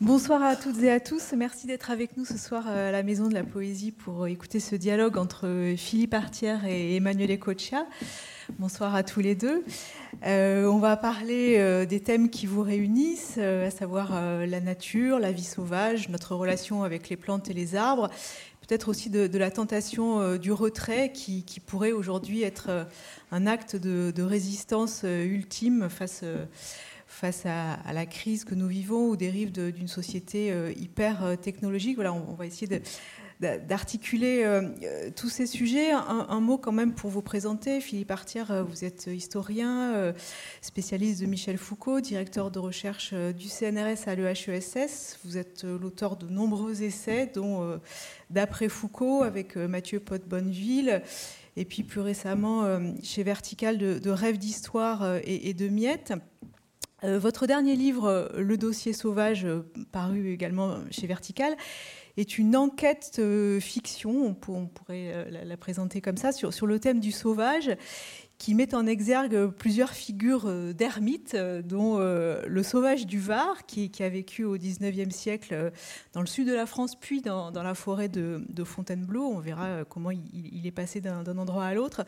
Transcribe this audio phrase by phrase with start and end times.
[0.00, 1.32] Bonsoir à toutes et à tous.
[1.36, 4.76] Merci d'être avec nous ce soir à la Maison de la Poésie pour écouter ce
[4.76, 7.84] dialogue entre Philippe Artière et Emmanuel Ecoccia.
[8.60, 9.64] Bonsoir à tous les deux.
[10.24, 15.18] Euh, on va parler euh, des thèmes qui vous réunissent, euh, à savoir la nature,
[15.18, 18.08] la vie sauvage, notre relation avec les plantes et les arbres,
[18.60, 22.86] peut-être aussi de, la tentation du retrait qui, pourrait aujourd'hui être
[23.32, 26.22] un acte de, résistance ultime face
[27.18, 31.96] face à, la crise que nous vivons ou dérive d'une société hyper technologique.
[31.96, 32.80] Voilà, on, va essayer de,
[33.40, 35.92] d'articuler euh, euh, tous ces sujets.
[35.92, 37.80] Un, mot quand même pour vous présenter.
[37.80, 40.12] Philippe Artière, euh, vous êtes historien,
[40.60, 45.18] spécialiste de Michel Foucault, directeur de recherche du CNRS à l'EHESS.
[45.24, 47.78] Vous êtes l'auteur de nombreux essais, dont
[48.30, 51.02] D'après Foucault avec Mathieu Pot-Bonneville.
[51.56, 56.12] Et puis plus récemment chez Vertical de, Rêves d'histoire et, et de miettes.
[57.02, 59.46] Votre dernier livre, Le dossier sauvage,
[59.92, 61.56] paru également chez Vertical,
[62.20, 67.00] est une enquête euh, fiction, on, pourrait euh, la, présenter comme ça, sur le thème
[67.00, 67.70] du sauvage
[68.38, 73.66] qui met en exergue plusieurs figures euh, d'ermites, euh, dont euh, le sauvage du Var,
[73.66, 75.72] qui, a vécu au XIXe siècle
[76.12, 79.24] dans le sud de la France, puis dans, la forêt de, Fontainebleau.
[79.24, 82.04] On verra comment il, est passé d'un endroit à l'autre.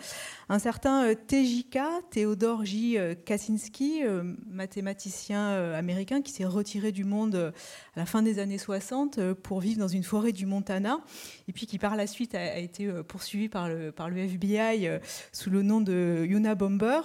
[0.49, 2.97] Un certain Tejika, Théodore J.
[3.25, 4.03] Kaczynski,
[4.49, 7.53] mathématicien américain qui s'est retiré du monde
[7.97, 11.01] à la fin des années 60 pour vivre dans une forêt du Montana,
[11.49, 15.01] et puis qui par la suite a, été poursuivi par le FBI
[15.33, 17.01] sous le nom de Yuna Bomber.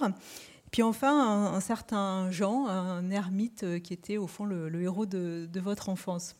[0.70, 5.48] Puis enfin, un, certain Jean, un ermite euh, qui était au fond le, héros de,
[5.60, 6.36] votre enfance.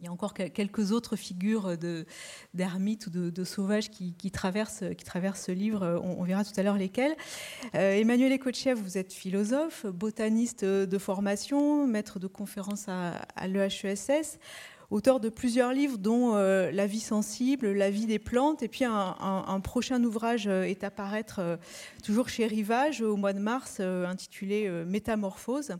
[0.00, 1.76] Il y a encore quelques autres figures
[2.54, 6.00] d'ermites ou de, sauvages qui, traversent, qui traversent ce livre.
[6.02, 7.14] On, verra tout à l'heure lesquels.
[7.74, 14.38] Euh, Emmanuel Ekochev, vous êtes philosophe, botaniste de formation, maître de conférence à, à l'EHESS
[14.90, 18.84] auteur de plusieurs livres, dont euh, La vie sensible, La vie des plantes, et puis
[18.84, 21.56] un, prochain ouvrage euh, est à paraître euh,
[22.04, 25.76] toujours chez Rivage au mois de mars, intitulé Métamorphose.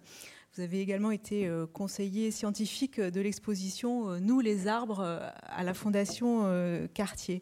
[0.55, 5.01] Vous avez également été conseiller scientifique de l'exposition Nous les arbres
[5.43, 6.45] à la Fondation
[6.93, 7.41] Cartier.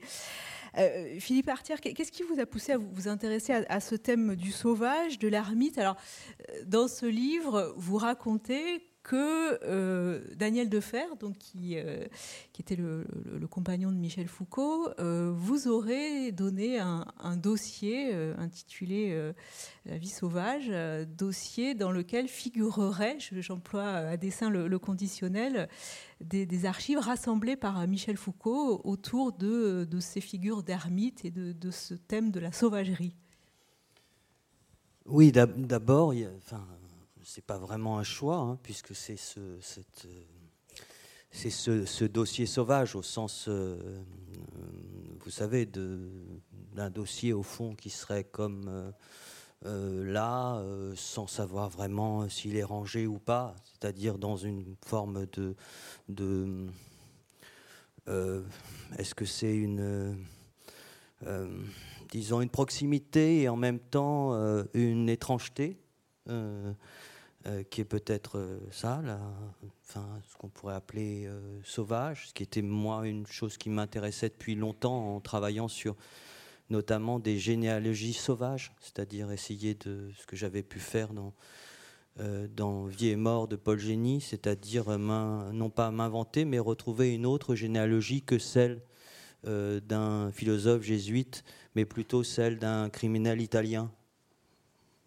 [1.18, 5.18] Philippe Artière, qu'est-ce qui vous a poussé à vous intéresser à, ce thème du sauvage,
[5.18, 5.78] de l'ermite?
[5.78, 5.96] Alors,
[6.66, 12.04] dans ce livre, vous racontez que euh, Daniel Defer, donc qui, euh,
[12.60, 13.06] était le,
[13.50, 19.32] compagnon de Michel Foucault, euh, vous aurait donné un, dossier intitulé
[19.86, 20.70] La vie sauvage,
[21.06, 25.68] dossier dans lequel figurerait, j'emploie à dessein le, conditionnel,
[26.20, 31.94] des, archives rassemblées par Michel Foucault autour de, ces figures d'ermites et de, de, ce
[31.94, 33.16] thème de la sauvagerie.
[35.06, 36.66] Oui, d'abord, enfin,
[37.28, 39.58] c'est pas vraiment un choix, hein, puisque c'est ce,
[41.30, 44.00] c'est ce, dossier sauvage au sens, euh,
[45.20, 48.90] vous savez, d'un dossier au fond qui serait comme euh,
[49.66, 50.62] euh, là,
[50.96, 55.54] sans savoir vraiment s'il est rangé ou pas, c'est-à-dire dans une forme de,
[58.98, 60.16] est-ce que c'est une
[62.10, 64.32] disons une proximité et en même temps
[64.72, 65.78] une étrangeté
[66.30, 66.72] euh,
[67.70, 69.00] qui est peut-être euh, ça,
[69.84, 74.54] ce qu'on pourrait appeler euh, sauvage, ce qui était moi une chose qui m'intéressait depuis
[74.54, 75.96] longtemps en travaillant sur
[76.70, 81.32] notamment des généalogies sauvages, c'est-à-dire essayer de ce que j'avais pu faire dans,
[82.54, 87.54] dans Vie et mort de Paul Génie, c'est-à-dire non pas m'inventer, mais retrouver une autre
[87.54, 88.82] généalogie que celle
[89.44, 91.42] d'un philosophe jésuite,
[91.74, 93.90] mais plutôt celle d'un criminel italien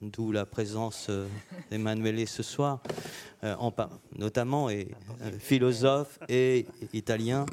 [0.02, 1.28] d'où la présence euh,
[1.70, 2.82] d'Emmanuel ce soir,
[3.44, 3.72] euh, en,
[4.18, 4.88] notamment et,
[5.22, 7.46] euh, philosophe et italien.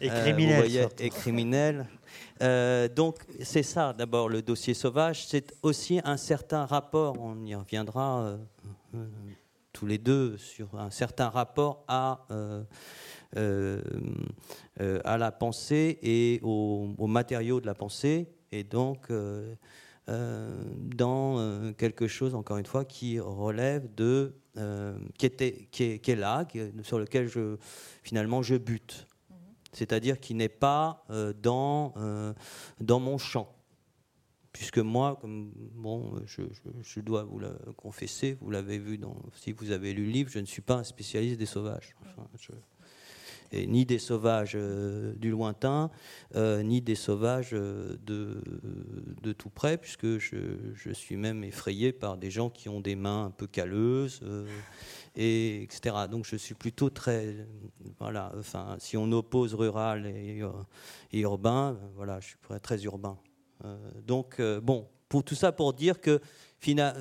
[0.00, 0.88] Et criminel.
[0.98, 1.86] et criminel.
[2.94, 8.36] donc c'est ça d'abord le dossier sauvage, c'est aussi un certain rapport, on y reviendra
[9.72, 12.26] tous les deux, sur un certain rapport à...
[15.04, 19.54] à la pensée et aux, matériaux de la pensée, et donc euh,
[20.06, 24.34] dans euh, quelque chose, encore une fois, qui relève de.
[24.56, 26.46] Euh, qui, était, qui, est, qui est là,
[26.82, 27.56] sur lequel je,
[28.02, 29.08] finalement je bute.
[29.30, 29.36] Mhm.
[29.72, 31.04] C'est-à-dire qui n'est pas
[31.42, 31.94] dans,
[32.80, 33.50] dans mon champ
[34.52, 36.42] puisque moi, comme, bon, je,
[36.82, 40.30] je, dois vous le confesser, vous l'avez vu dans, si vous avez lu le livre,
[40.30, 41.96] je ne suis pas un spécialiste des sauvages.
[43.66, 44.56] Ni des sauvages
[45.16, 45.90] du lointain,
[46.34, 48.42] ni des sauvages de,
[49.22, 50.36] de tout près, puisque je,
[50.74, 54.20] je, suis même effrayé par des gens qui ont des mains un peu calleuses,
[55.16, 55.96] et etc.
[56.10, 57.46] Donc je suis plutôt très,
[57.98, 60.42] voilà, enfin, si on oppose rural et,
[61.12, 63.18] et urbain, voilà, je suis très urbain.
[64.06, 66.20] donc bon, pour tout ça pour dire que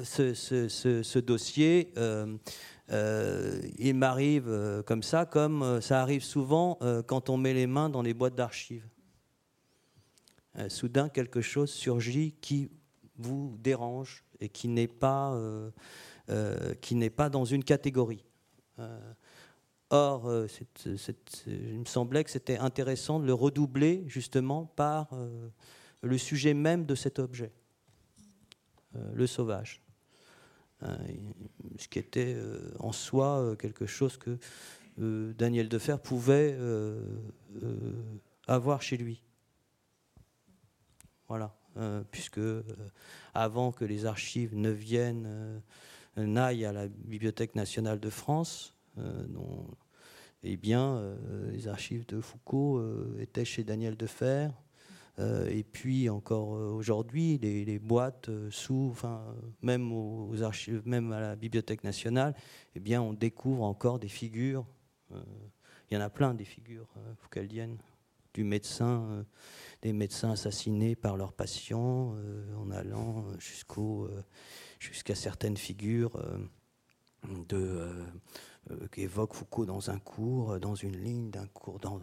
[0.03, 2.35] ce, ce, ce, dossier, euh,
[2.91, 7.89] euh, il m'arrive euh, comme ça, comme ça arrive souvent quand on met les mains
[7.89, 8.87] dans les boîtes d'archives.
[10.67, 12.69] soudain, quelque chose surgit qui
[13.17, 15.39] vous dérange et qui n'est pas,
[16.27, 18.25] pas dans une catégorie.
[19.89, 20.31] Or,
[21.45, 25.09] il me semblait que c'était intéressant de le redoubler justement par
[26.01, 27.51] le sujet même de cet objet.
[28.95, 29.81] Euh, le sauvage.
[30.83, 30.97] Euh,
[31.77, 34.37] ce qui était euh, en soi quelque chose que
[34.97, 36.55] Daniel Defer pouvait
[38.47, 39.23] avoir chez lui.
[41.27, 41.55] Voilà,
[42.11, 42.39] puisque
[43.33, 45.61] avant que les archives ne viennent,
[46.15, 48.75] n'aillent à la Bibliothèque nationale de France,
[50.43, 51.15] eh bien,
[51.51, 52.79] les archives de Foucault
[53.17, 54.49] étaient chez Daniel Defer.
[55.19, 59.23] Euh, et puis encore euh, aujourd'hui, les, boîtes euh, sous, enfin,
[59.61, 62.35] même aux archives, même à la Bibliothèque nationale,
[62.75, 64.65] eh bien, on découvre encore des figures.
[65.91, 66.87] Il y en a plein des figures
[67.17, 67.77] foucaldiennes
[68.33, 69.23] du médecin,
[69.83, 72.15] des médecins assassinés par leurs patients,
[72.57, 74.09] en allant jusqu'au,
[74.79, 76.19] jusqu'à certaines figures
[77.47, 77.91] de
[78.91, 81.99] qu'évoque Foucault dans un cours, euh, dans une ligne d'un cours, dans,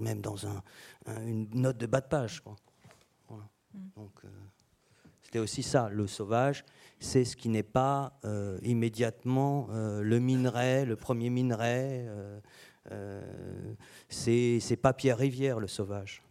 [0.00, 0.62] même dans un,
[1.26, 2.42] une note de bas de page.
[3.30, 3.78] Mm.
[3.96, 4.28] Donc, euh,
[5.22, 6.64] c'était aussi ça, le sauvage,
[7.00, 8.18] c'est ce qui n'est pas
[8.62, 12.06] immédiatement le minerai, le premier minerai.
[14.08, 16.22] c'est pas Pierre Rivière, le sauvage.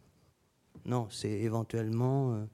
[0.86, 2.46] Non, c'est éventuellement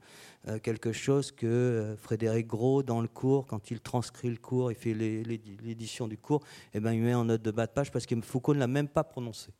[0.48, 4.72] euh, quelque chose que euh, Frédéric Gros, dans le cours, quand il transcrit le cours,
[4.72, 6.42] il fait l'édition du cours,
[6.72, 8.60] et eh ben, il met en note de bas de page parce que Foucault ne
[8.60, 9.50] l'a même pas prononcé.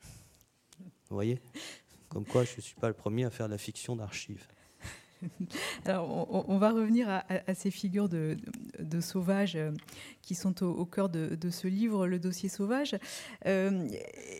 [0.00, 1.40] Vous voyez?
[2.08, 4.46] Comme quoi, je ne suis pas le premier à faire de la fiction d'archives.
[5.84, 8.36] Alors, on, va revenir à, ces figures de,
[9.00, 9.72] sauvages euh,
[10.22, 12.96] qui sont au, cœur de, ce livre, Le dossier sauvage.
[13.46, 13.88] Euh,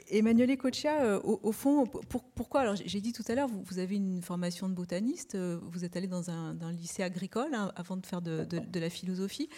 [0.09, 1.87] Emmanuel Ecoccia, euh, au, fond,
[2.35, 2.61] pourquoi?
[2.61, 6.07] Alors, j'ai dit tout à l'heure, vous, avez une formation de botaniste, vous êtes allé
[6.07, 8.47] dans un, lycée agricole hein, avant de faire de,
[8.79, 9.49] la philosophie.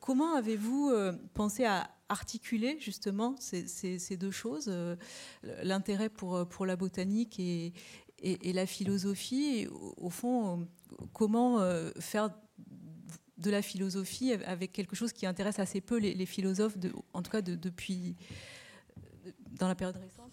[0.00, 0.92] comment avez-vous
[1.34, 4.72] pensé à articuler justement ces, deux choses,
[5.62, 7.72] l'intérêt pour, pour la botanique et,
[8.22, 10.66] et, la philosophie, au, fond,
[11.12, 12.30] comment euh, faire
[13.38, 16.76] de la philosophie avec quelque chose qui intéresse assez peu les, philosophes,
[17.12, 18.16] en tout cas depuis
[19.58, 20.32] dans la période récente.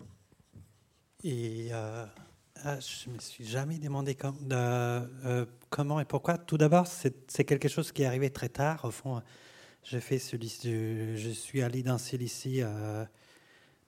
[1.23, 2.05] Et euh,
[2.63, 4.17] ah, je me suis jamais demandé
[4.51, 6.37] euh, comment et pourquoi.
[6.37, 8.85] Tout d'abord, c'est quelque chose qui est arrivé très tard.
[8.85, 9.21] Au fond,
[9.83, 12.65] j'ai fait ce lycée, je suis allé dans ce lycée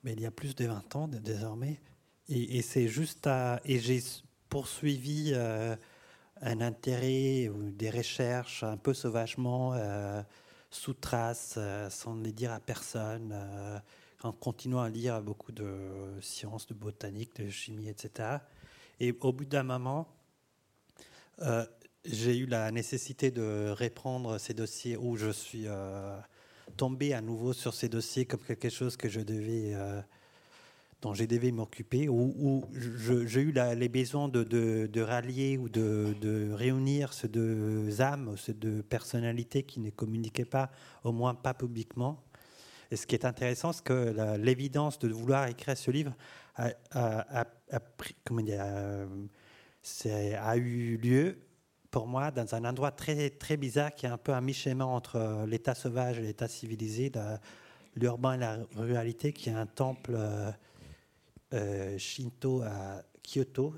[0.06, 1.80] mais il y a plus de 20 ans désormais.
[2.28, 3.60] Et, c'est juste à.
[3.64, 4.02] Et j'ai
[4.48, 5.76] poursuivi euh,
[6.40, 10.22] un intérêt ou des recherches un peu sauvagement, euh,
[10.70, 13.34] sous trace, euh, sans les dire à personne,
[14.22, 18.38] en continuant à lire beaucoup de sciences, de botanique, de chimie, etc.
[18.98, 20.08] Et au bout d'un moment,
[22.04, 25.66] j'ai eu la nécessité de reprendre ces dossiers où je suis
[26.76, 29.74] tombé à nouveau sur ces dossiers comme quelque chose que je devais
[31.02, 37.28] dont j'ai devais m'occuper, où, j'ai eu les besoins de, rallier ou de, réunir ces
[37.28, 40.70] deux âmes, ces deux personnalités qui ne communiquaient pas,
[41.04, 42.22] au moins pas publiquement.
[42.90, 46.14] Et ce qui est intéressant, c'est que l'évidence de vouloir écrire ce livre
[46.54, 47.44] a, a,
[50.56, 51.38] eu lieu
[51.90, 55.44] pour moi dans un endroit très, très bizarre qui est un peu un mi-chemin entre
[55.46, 57.12] l'état sauvage et l'état civilisé,
[57.96, 60.16] l'urbain et la ruralité, qui est un temple
[61.54, 63.74] euh, Shinto à Kyoto,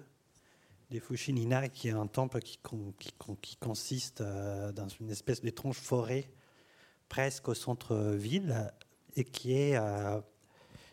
[0.91, 2.59] des Fushinina, qui est un temple qui,
[3.61, 6.31] consiste euh, dans une espèce d'étrange forêt
[7.11, 8.73] presque au centre-ville
[9.17, 10.21] et qui est euh,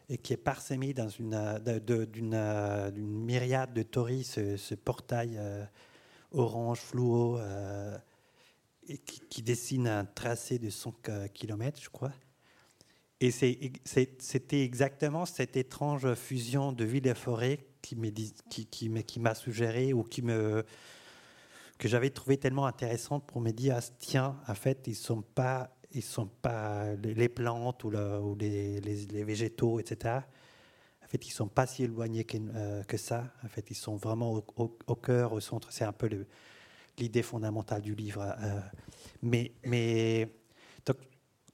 [0.08, 5.40] et qui est parsemé dans une d'une myriade de torii, ce, portail
[6.32, 7.40] orange fluo
[8.86, 10.94] qui, qui, dessine un tracé de 100
[11.34, 12.12] km, je crois.
[13.22, 21.88] Et c'était exactement cette étrange fusion de ville et forêt qui m'a suggéré ou que
[21.88, 25.78] j'avais trouvé tellement intéressante pour me dire ah, tiens, en fait, ils ne sont pas,
[25.92, 27.92] ils sont pas les plantes ou,
[28.38, 30.20] les, végétaux, etc.
[31.08, 33.32] fait, ils sont pas si éloignés que, que, ça.
[33.46, 35.72] En fait, ils sont vraiment au, cœur, au centre.
[35.72, 36.10] C'est un peu
[36.98, 38.36] l'idée fondamentale du livre.
[39.22, 40.30] mais, mais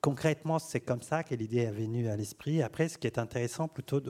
[0.02, 2.62] concrètement, c'est comme ça que l'idée est venue à l'esprit.
[2.62, 4.02] Après, ce qui est intéressant, plutôt,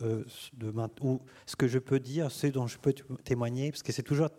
[1.01, 2.93] ou ce que je peux dire, ce dont je peux
[3.23, 4.29] témoigner, parce que c'est toujours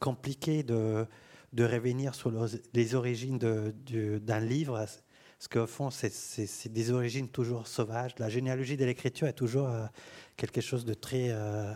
[0.00, 1.06] compliqué de,
[1.52, 2.32] de revenir sur
[2.72, 8.12] les origines d'un livre, parce qu'au fond, c'est des origines toujours sauvages.
[8.18, 9.84] La généalogie de l'écriture est toujours euh,
[10.36, 11.72] quelque chose de très, euh,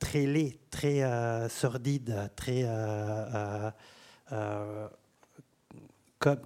[0.00, 2.64] très, laid, très euh, sordide, très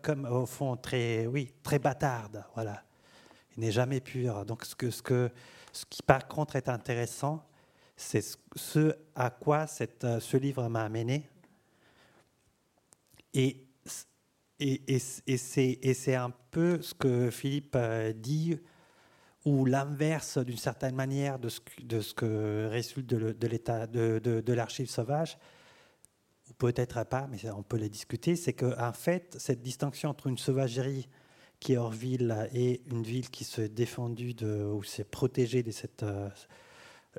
[0.02, 2.44] comme, au fond très, oui, très bâtarde.
[2.54, 2.82] Voilà,
[3.56, 4.44] il n'est jamais pur.
[4.44, 5.30] Donc ce que, ce que,
[5.72, 7.44] ce qui par contre est intéressant,
[7.96, 11.28] c'est ce à quoi cette, euh, ce livre m'a amené.
[13.34, 13.64] Et,
[14.60, 18.58] et, et, et c'est un peu ce que Philippe euh, dit,
[19.44, 24.52] ou l'inverse d'une certaine manière de ce, de ce que résulte de, l'état de, de,
[24.52, 25.38] l'archive sauvage,
[26.58, 31.08] peut-être pas, mais on peut les discuter, c'est qu'en fait, cette distinction entre une sauvagerie
[31.60, 36.04] qui est hors ville et une ville qui se défendue ou s'est protégée de cette
[36.04, 36.28] euh,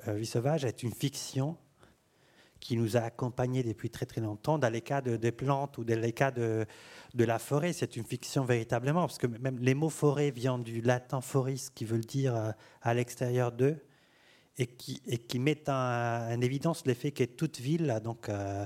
[0.07, 1.57] vie sauvage est une fiction
[2.59, 4.57] qui nous a accompagnés depuis très très longtemps.
[4.57, 6.65] Dans les cas de, des plantes ou dans les cas de,
[7.15, 11.21] la forêt, c'est une fiction véritablement, parce que même les mots forêt viennent du latin
[11.21, 13.77] foris, qui veut dire euh, à l'extérieur d'eux,
[14.57, 18.65] et qui, et qui met en, évidence l'effet que toute ville, donc euh,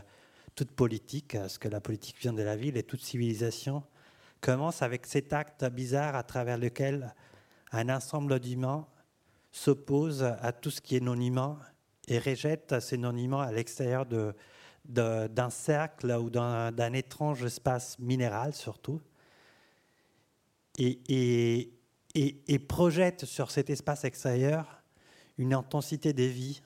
[0.55, 3.83] toute politique, parce que la politique vient de la ville, et toute civilisation
[4.41, 7.13] commence avec cet acte bizarre à travers lequel
[7.72, 8.86] un ensemble d'humains
[9.51, 11.57] s'oppose à tout ce qui est non-humain
[12.07, 14.05] et rejette ces non-humains à l'extérieur
[14.86, 19.00] d'un cercle ou d'un, étrange espace minéral surtout,
[20.77, 21.72] et,
[22.67, 24.83] projette sur cet espace extérieur
[25.38, 26.62] une intensité des vies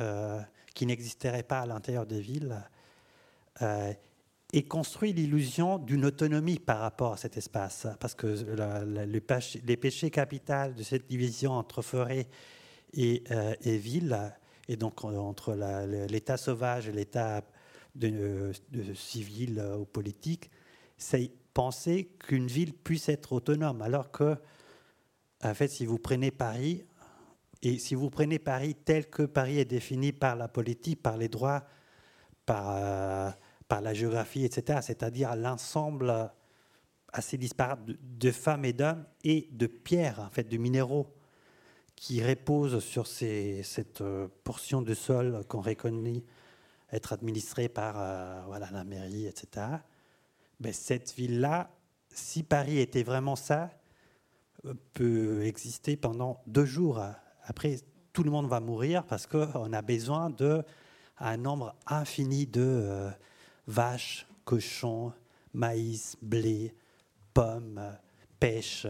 [0.00, 0.40] euh,
[0.74, 2.62] qui n'existerait pas à l'intérieur des villes,
[3.60, 3.92] euh,
[4.54, 7.86] et construit l'illusion d'une autonomie par rapport à cet espace.
[8.00, 8.36] Parce que
[9.64, 12.28] les péchés capitaux de cette division entre forêt
[12.92, 14.18] et, euh, et ville,
[14.68, 15.54] et donc entre
[16.08, 17.42] l'État sauvage et l'État
[18.94, 20.50] civil ou politique,
[20.96, 23.82] c'est penser qu'une ville puisse être autonome.
[23.82, 24.36] Alors que,
[25.42, 26.84] en fait, si vous prenez Paris,
[27.62, 31.28] et si vous prenez Paris tel que Paris est défini par la politique, par les
[31.28, 31.64] droits,
[32.46, 32.70] par.
[32.70, 33.30] Euh,
[33.72, 36.30] par la géographie, etc., c'est-à-dire l'ensemble
[37.10, 41.06] assez disparate de, femmes et d'hommes et de pierres, en fait, de minéraux
[41.96, 46.22] qui reposent sur ces, cette euh, portion de sol qu'on reconnaît
[46.92, 49.64] être administrée par euh, voilà, la mairie, etc.
[50.60, 51.70] Mais cette ville-là,
[52.10, 53.70] si Paris était vraiment ça,
[54.92, 57.02] peut exister pendant deux jours.
[57.44, 57.76] Après,
[58.12, 60.62] tout le monde va mourir parce qu'on a besoin de
[61.22, 63.10] un nombre infini de
[63.66, 65.12] vaches, cochons,
[65.54, 66.74] maïs, blé,
[67.32, 67.80] pommes,
[68.38, 68.86] pêche,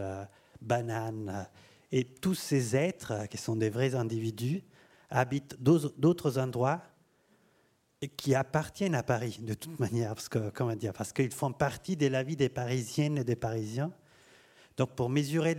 [0.61, 1.47] bananes.
[1.93, 4.63] Et tous ces êtres, qui sont des vrais individus,
[5.11, 6.81] habitent d'autres endroits
[8.09, 12.07] qui appartiennent à Paris de toute manière, parce que comment parce qu'ils font partie de
[12.07, 13.93] la vie des Parisiennes et des Parisiens.
[14.77, 15.55] Donc, pour mesurer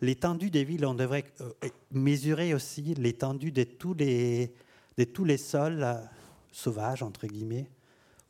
[0.00, 1.52] l'étendue des villes, on devrait euh,
[1.92, 4.52] mesurer aussi l'étendue de tous les
[5.00, 5.94] de tous les sols euh,
[6.52, 7.70] sauvages entre guillemets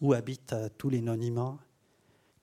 [0.00, 1.58] où habitent euh, tous les non-humains,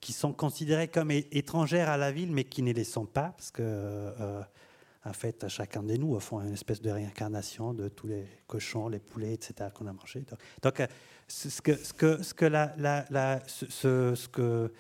[0.02, 3.52] qui sont considérés comme étrangères à la ville, mais qui ne les sont pas, parce
[3.52, 4.42] que, euh,
[5.06, 8.90] en fait, chacun de nous, au fond, une espèce de réincarnation de tous les cochons,
[8.90, 10.26] les poulets, etc., qu'on a mangés.
[10.62, 10.84] Donc,
[11.28, 12.48] ce que, ce que, ce que,
[13.48, 14.74] ce, ce, que,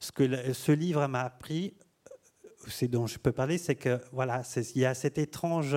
[0.00, 1.74] ce que ce livre m'a appris,
[2.66, 5.76] c'est dont je peux parler, c'est que voilà, il y a cette étrange,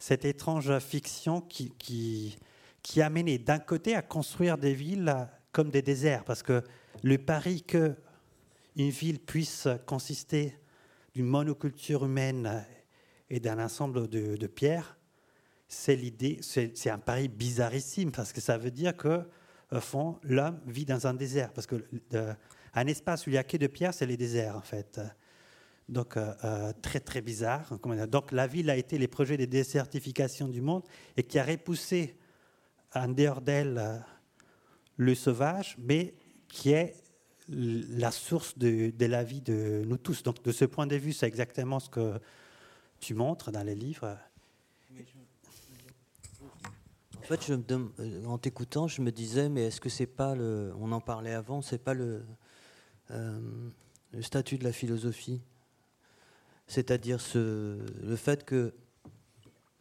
[0.00, 2.36] cette étrange fiction qui, qui,
[2.82, 5.14] qui a mené d'un côté à construire des villes
[5.52, 6.64] comme des déserts, parce que
[7.04, 7.94] le pari que
[8.76, 10.56] une ville puisse consister
[11.14, 12.64] d'une monoculture humaine
[13.28, 14.96] et d'un ensemble de, pierres,
[15.68, 19.22] c'est l'idée, c'est un pari bizarrissime, parce que ça veut dire que,
[19.80, 21.84] fond, l'homme vit dans un désert, parce que
[22.72, 25.00] un espace où il n'y a que de pierres, c'est les déserts, en fait.
[25.90, 27.76] Donc, euh, euh, très, très bizarre.
[28.08, 30.84] Donc, la ville a été les projets de désertification du monde
[31.16, 32.16] et qui a repoussé
[32.94, 34.04] en dehors d'elle
[34.96, 36.14] le sauvage, mais
[36.48, 36.94] qui est
[37.48, 40.22] la source de, la vie de nous tous.
[40.22, 42.20] Donc de ce point de vue, c'est exactement ce que
[43.00, 44.16] tu montres dans les livres.
[47.18, 47.52] En fait,
[48.26, 51.62] en t'écoutant, je me disais, mais est-ce que c'est pas le, on en parlait avant,
[51.62, 52.20] c'est pas euh,
[54.12, 55.40] le statut de la philosophie?
[56.70, 58.72] C'est-à-dire ce, le fait que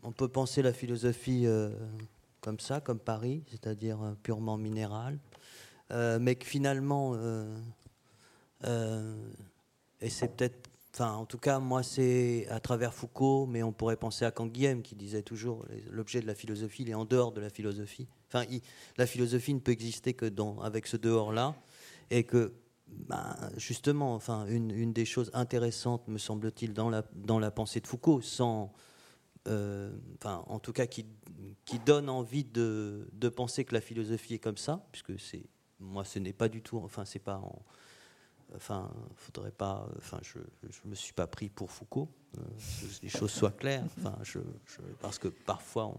[0.01, 1.69] on peut penser la philosophie euh,
[2.41, 5.19] comme ça, comme Paris, c'est-à-dire euh, purement minéral,
[5.91, 7.15] euh, mais que finalement,
[10.01, 13.96] et c'est peut-être, enfin, en tout cas, moi, c'est à travers Foucault, mais on pourrait
[13.96, 17.41] penser à Canguilhem qui disait toujours l'objet de la philosophie, il est en dehors de
[17.41, 18.08] la philosophie.
[18.29, 18.46] Enfin,
[18.98, 21.55] la philosophie ne peut exister que dans, avec ce dehors-là,
[22.10, 22.51] et que
[22.91, 27.88] ben, justement, enfin, une, des choses intéressantes, me semble-t-il, dans la, dans la pensée de
[27.88, 28.72] Foucault, sans,
[29.48, 31.05] euh, enfin, en tout cas, qui,
[31.65, 35.43] qui donne envie de, de, penser que la philosophie est comme ça, puisque c'est,
[35.79, 37.63] moi, ce n'est pas du tout, enfin, c'est pas en,
[38.55, 43.10] enfin, faudrait pas, enfin, je, je me suis pas pris pour Foucault, euh, que les
[43.10, 44.39] choses soient claires, enfin, je,
[45.01, 45.96] parce que parfois,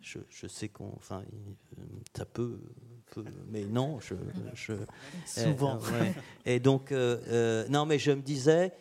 [0.00, 1.24] je, je, sais qu'on, enfin,
[2.16, 2.58] ça peut,
[3.50, 4.14] mais non, je,
[4.54, 4.72] je
[5.26, 5.78] souvent.
[5.78, 6.14] ouais.
[6.44, 8.72] Et donc, euh, non, mais je me disais.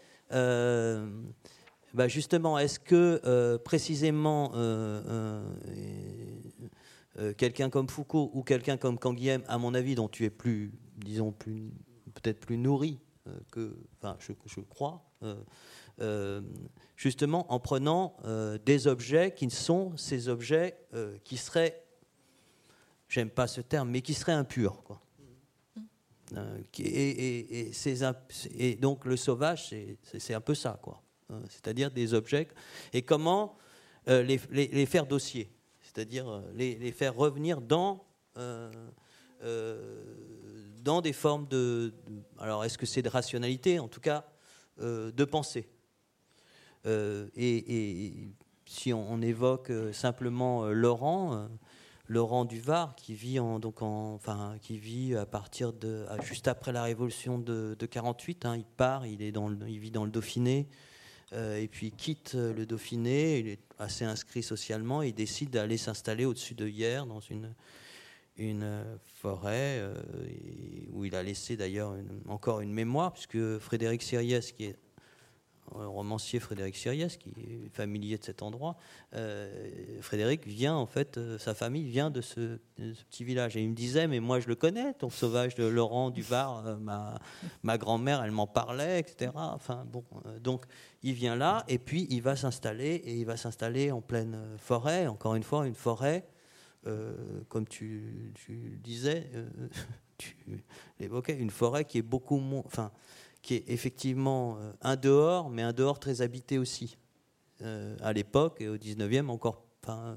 [1.93, 5.43] Bah, justement, est-ce que euh, précisément euh,
[7.19, 10.71] euh, quelqu'un comme Foucault ou quelqu'un comme Canguilhem, à mon avis, dont tu es plus,
[10.97, 11.73] disons, plus,
[12.13, 12.99] peut-être plus nourri
[13.51, 15.03] que, enfin, je, je crois,
[16.95, 18.15] justement en prenant
[18.65, 20.75] des objets qui ne sont ces objets
[21.23, 21.83] qui seraient,
[23.11, 25.01] j'aime pas ce terme, mais qui seraient impurs, quoi.
[26.79, 27.71] Et, et, et,
[28.57, 29.75] et, donc le sauvage,
[30.17, 31.03] c'est un peu ça, quoi.
[31.29, 32.47] Hein, c'est-à-dire des objets,
[32.93, 33.57] et comment
[34.07, 35.51] euh, les, faire dossier,
[35.81, 38.05] c'est-à-dire euh, les, faire revenir dans,
[38.37, 38.71] euh,
[40.81, 41.93] dans des formes de,
[42.39, 44.25] Alors, est-ce que c'est de rationalité En tout cas,
[44.79, 45.67] de pensée.
[46.85, 48.29] Et,
[48.65, 51.49] si on, évoque simplement Laurent,
[52.11, 54.19] Laurent Duvar, qui vit, donc en,
[54.61, 58.45] qui vit à partir de juste après la révolution de, de 48.
[58.45, 60.67] Hein, il part, il, est dans il vit dans le Dauphiné.
[61.33, 65.13] Euh, et puis il quitte euh, le Dauphiné, il est assez inscrit socialement, et il
[65.13, 67.53] décide d'aller s'installer au-dessus de Hier, dans une,
[68.35, 69.81] une euh, forêt,
[70.91, 71.95] où il a laissé d'ailleurs
[72.27, 74.75] encore une mémoire, puisque Frédéric Siriès, qui est
[75.73, 78.77] romancier Frédéric Siriès, qui est familier de cet endroit,
[79.15, 83.57] euh, Frédéric vient, en fait, euh, sa famille vient de ce, petit village.
[83.57, 86.65] Et il me disait, mais moi je le connais, ton sauvage de Laurent du Var,
[86.65, 87.19] euh, ma,
[87.63, 89.31] ma grand-mère, elle m'en parlait, etc.
[89.35, 90.03] Enfin, bon,
[90.39, 90.65] donc
[91.03, 95.07] il vient là, et puis il va s'installer, et il va s'installer en pleine forêt,
[95.07, 96.27] encore une fois, une forêt,
[97.47, 99.29] comme tu, tu disais,
[100.17, 100.35] tu
[100.99, 102.63] l'évoquais, une forêt qui est beaucoup moins.
[103.41, 106.97] Qui est effectivement euh, un dehors, mais un dehors très habité aussi.
[107.61, 110.15] Euh, à l'époque, et au 19e, encore pas.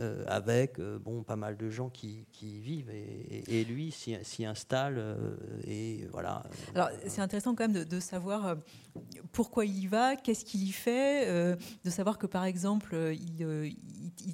[0.00, 5.16] Euh, avec bon, pas mal de gens qui, y vivent et, lui s'y installe
[5.66, 6.44] et voilà.
[6.74, 8.56] Alors c'est intéressant quand même de, savoir
[9.32, 11.28] pourquoi il y va, qu'est-ce qu'il y fait,
[11.84, 13.76] de savoir que par exemple il,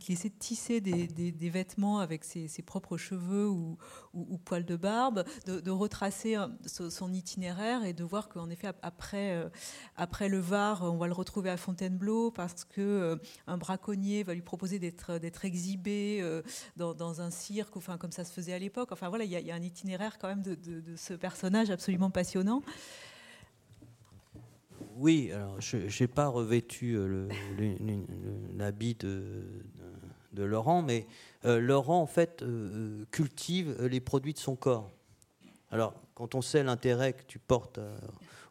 [0.09, 3.77] essaie de tisser des, vêtements avec ses, propres cheveux ou,
[4.44, 9.49] poils de barbe, de, retracer son itinéraire et de voir qu'en effet, après, euh,
[9.97, 13.16] après le Var, on va le retrouver à Fontainebleau parce que euh,
[13.47, 16.42] un braconnier va lui proposer d'être exhibé euh,
[16.76, 18.92] dans, un cirque, enfin, comme ça se faisait à l'époque.
[18.92, 20.56] Enfin voilà, il y, a un itinéraire quand même de,
[20.96, 22.62] ce personnage absolument passionnant.
[24.96, 26.98] Oui, alors je n'ai pas revêtu
[28.56, 29.42] l'habit de,
[30.37, 31.06] Laurent, mais
[31.44, 34.90] euh, Laurent, en fait, euh, euh, cultive les produits de son corps.
[35.70, 37.78] Alors, quand on sait l'intérêt que tu portes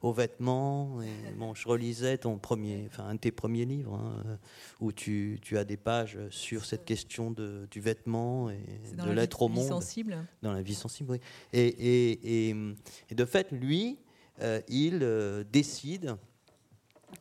[0.01, 4.37] aux vêtements, et, bon, je relisais ton premier, enfin, un de tes premiers livres, hein,
[4.79, 8.61] où tu, tu, as des pages sur cette question de, du vêtement et
[8.93, 9.67] de l'être au monde.
[9.67, 10.25] Sensible.
[10.43, 11.19] Dans la vie sensible, oui.
[11.53, 12.55] Et, et,
[13.09, 13.97] et de fait, lui,
[14.67, 16.17] il décide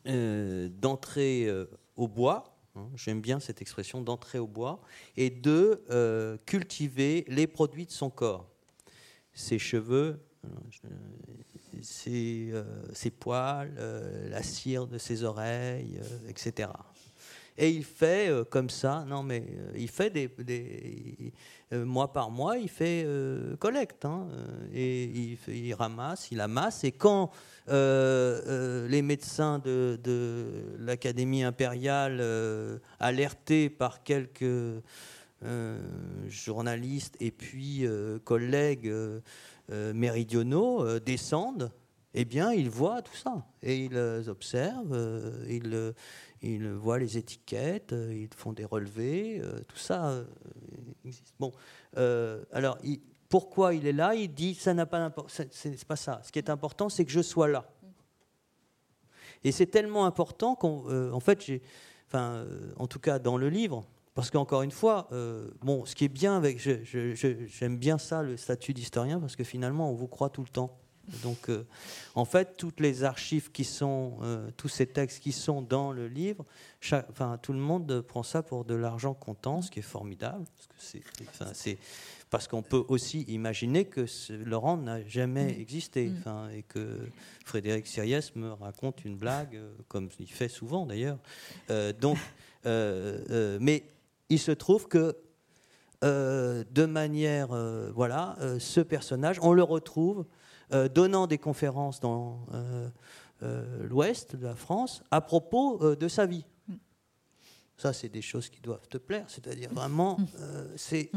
[0.05, 1.49] d'entrer
[1.97, 4.81] au bois Hein, j'aime bien cette expression d'entrer au bois,
[5.17, 8.49] et de euh, cultiver les produits de son corps.
[9.37, 10.19] Ses cheveux,
[11.83, 12.65] ses, euh,
[13.21, 16.71] poils, euh, la cire de ses oreilles, etc.
[17.59, 19.45] Et il fait comme ça, non mais
[19.77, 21.33] il fait des, des
[21.73, 23.07] mois par mois, il fait
[23.59, 24.29] collecte, hein,
[24.75, 27.31] et il, il, ramasse, il amasse, et quand
[27.69, 29.99] euh, euh, les médecins de,
[30.79, 34.45] l'Académie impériale, euh, alertés par quelques
[36.29, 37.85] journalistes et puis
[38.25, 38.93] collègues
[39.71, 41.71] méridionaux, descendent,
[42.15, 43.47] eh bien, ils voient tout ça.
[43.63, 50.25] Et ils observent, ils, voient les étiquettes, ils font des relevés, tout ça
[51.05, 51.35] existe.
[51.39, 51.53] Bon,
[51.95, 52.79] alors,
[53.29, 55.43] pourquoi il est là, il dit ça n'a pas d'importance.
[55.51, 56.21] C'est pas ça.
[56.25, 57.69] Ce qui est important, c'est que je sois là.
[59.45, 61.63] Et c'est tellement important qu'en fait, j'ai,
[62.07, 62.47] enfin,
[62.77, 65.09] en tout cas dans le livre, parce qu'encore une fois,
[65.63, 69.91] bon, ce qui est bien avec, j'aime bien ça, le statut d'historien, parce que finalement,
[69.91, 70.77] on vous croit tout le temps.
[71.23, 71.65] Donc, euh,
[72.15, 76.09] en fait, toutes les archives qui sont, euh, tous ces textes qui sont dans le
[76.09, 76.45] livre,
[77.11, 81.53] enfin, tout le monde prend ça pour de l'argent comptant, ce qui est formidable, parce
[81.53, 81.79] c'est,
[82.29, 84.07] parce qu'on peut aussi imaginer que
[84.45, 85.61] Laurent n'a jamais mm.
[85.61, 86.17] existé, mm.
[86.19, 87.09] enfin, et que
[87.45, 91.19] Frédéric Siriès me raconte une blague, euh, comme il fait souvent d'ailleurs.
[92.01, 92.19] donc,
[92.65, 93.85] mais
[94.29, 95.17] il se trouve que
[96.03, 97.49] de manière,
[97.95, 100.27] voilà, ce personnage, on le retrouve
[100.73, 102.89] euh, donnant des conférences dans euh,
[103.45, 106.45] euh, l'ouest de la France à propos de sa vie.
[107.77, 110.17] Ça, c'est des choses qui doivent te plaire, c'est-à-dire vraiment,
[110.77, 111.11] c'est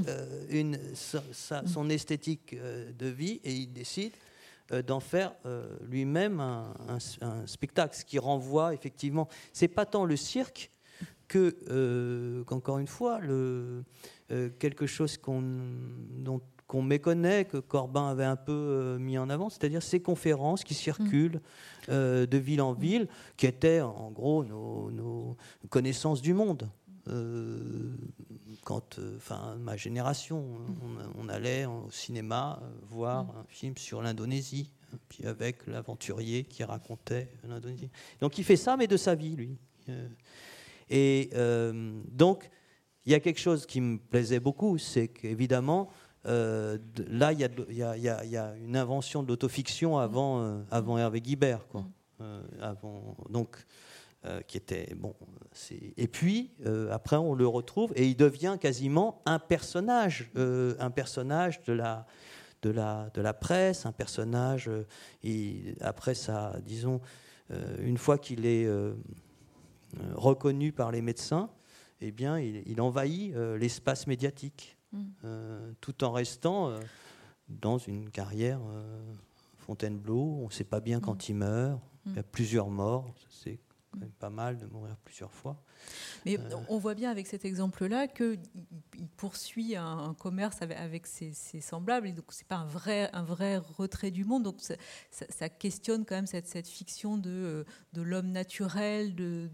[0.49, 4.11] une, son esthétique de vie et il décide
[4.85, 5.33] d'en faire
[5.87, 6.99] lui-même un,
[7.45, 10.69] spectacle, ce qui renvoie effectivement, c'est pas tant le cirque
[11.29, 13.83] que, qu'encore une fois, le,
[14.59, 15.41] quelque chose qu'on,
[16.17, 20.63] dont qu'on méconnaît, que Corbin avait un peu euh, mis en avant, c'est-à-dire ces conférences
[20.63, 21.41] qui circulent
[21.89, 25.35] euh, de ville en ville, qui étaient en gros nos,
[25.69, 26.69] connaissances du monde.
[27.07, 27.95] Euh,
[28.63, 30.45] quand, enfin, ma génération,
[31.17, 32.61] on, allait au cinéma
[32.91, 34.71] voir un film sur l'Indonésie,
[35.07, 37.89] puis avec l'aventurier qui racontait l'Indonésie.
[38.21, 39.57] Donc il fait ça, mais de sa vie, lui.
[40.89, 41.30] Et
[42.12, 42.49] donc,
[43.06, 45.89] il y a quelque chose qui me plaisait beaucoup, c'est qu'évidemment,
[46.25, 51.82] euh, là, il y, a une invention de l'autofiction avant, euh, avant Hervé Guibert, quoi.
[51.82, 51.86] Mm.
[52.21, 53.58] Euh, avant, donc,
[54.47, 55.15] qui était bon.
[55.95, 56.52] Et puis
[56.91, 62.06] après, on le retrouve et il devient quasiment un personnage, un personnage de la
[62.62, 64.69] de la, de la presse, un personnage.
[65.23, 66.99] Et après ça, disons,
[67.80, 68.67] une fois qu'il est
[70.13, 71.49] reconnu par les médecins,
[72.02, 74.80] eh bien, il envahit l'espace médiatique.
[75.23, 76.80] Euh, tout en restant euh,
[77.47, 79.13] dans une carrière euh,
[79.58, 80.39] Fontainebleau.
[80.41, 81.32] On ne sait pas bien quand mm.
[81.32, 81.82] il meurt.
[82.06, 83.13] Il y a plusieurs morts.
[83.30, 83.60] C'est
[83.91, 85.62] quand même pas mal de mourir plusieurs fois.
[86.25, 86.37] Mais
[86.67, 88.39] on voit bien avec cet exemple-là qu'il
[89.17, 94.11] poursuit un, commerce avec, ses, semblables, et donc c'est pas un vrai, un vrai retrait
[94.11, 94.43] du monde.
[94.43, 94.61] Donc
[95.11, 99.49] ça, questionne quand même cette, cette fiction de, de l'homme naturel, de,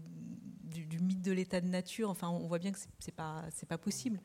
[0.84, 2.10] du, mythe de l'état de nature.
[2.10, 4.20] Enfin, on voit bien que c'est pas, c'est pas possible.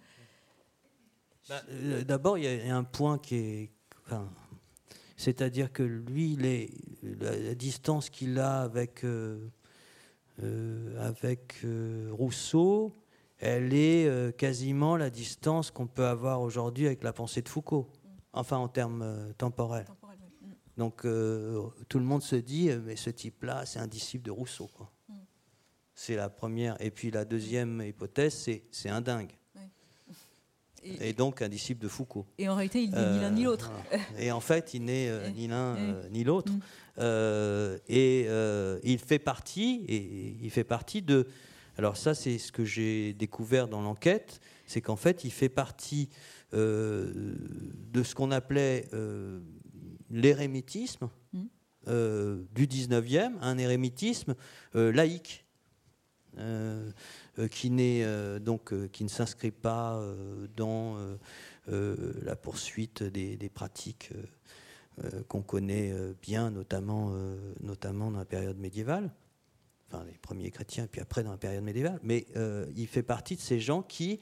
[1.49, 3.71] Bah, euh, d'abord, il y a un point qui est.
[5.15, 6.35] C'est-à-dire que lui,
[7.03, 9.49] la, distance qu'il a avec, euh, euh,
[10.99, 11.65] avec
[12.11, 12.93] Rousseau,
[13.37, 17.89] elle est quasiment la distance qu'on peut avoir aujourd'hui avec la pensée de Foucault,
[18.33, 19.87] enfin en termes temporels.
[20.77, 24.69] Donc tout le monde se dit, mais ce type-là, c'est un disciple de Rousseau.
[25.09, 25.15] Mm.
[25.93, 26.81] C'est la première.
[26.81, 29.31] Et puis la deuxième hypothèse, c'est un dingue
[30.99, 32.25] et, donc un disciple de Foucault.
[32.37, 33.71] Et en réalité, il n'est ni l'un ni l'autre.
[33.93, 36.51] Euh, et en fait, il n'est euh, ni l'un euh, ni l'autre.
[36.51, 37.79] Mm.
[37.87, 38.27] et
[38.83, 41.27] il fait partie, et il fait partie de.
[41.77, 46.09] Alors ça, c'est ce que j'ai découvert dans l'enquête, c'est qu'en fait, il fait partie
[46.53, 48.87] de ce qu'on appelait
[50.09, 51.45] l'érémitisme mm.
[52.53, 54.35] du 19e, un érémitisme
[54.73, 55.45] laïque.
[56.37, 56.91] Euh,
[57.49, 60.01] qui, euh, donc, euh, qui ne s'inscrit pas
[60.55, 60.97] dans
[61.67, 64.11] la poursuite des, pratiques
[65.27, 67.13] qu'on connaît bien, notamment,
[67.61, 69.11] notamment dans la période médiévale.
[69.87, 72.25] Enfin les premiers chrétiens, et puis après dans la période médiévale, mais
[72.75, 74.19] il fait partie de ces gens qui,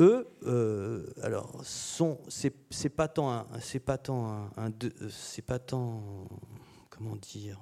[0.00, 0.26] eux,
[1.22, 4.72] alors, sont, c'est pas tant c'est pas tant un,
[5.10, 6.26] c'est pas tant,
[6.90, 7.60] comment dire,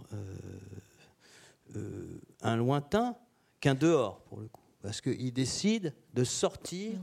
[2.43, 3.17] un lointain,
[3.61, 4.61] qu'un dehors, pour le coup.
[4.83, 6.99] Parce qu'il décide de sortir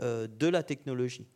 [0.00, 1.26] euh, de la technologie.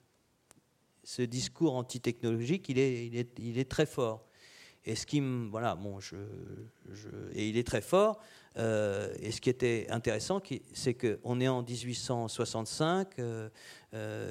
[1.02, 4.26] Ce discours anti-technologique, il est, il, est, il est, très fort.
[4.84, 6.16] Et ce qui voilà, je,
[7.32, 8.20] et il est très fort.
[8.56, 13.16] Euh, et ce qui était intéressant, c'est qu'on est en 1865,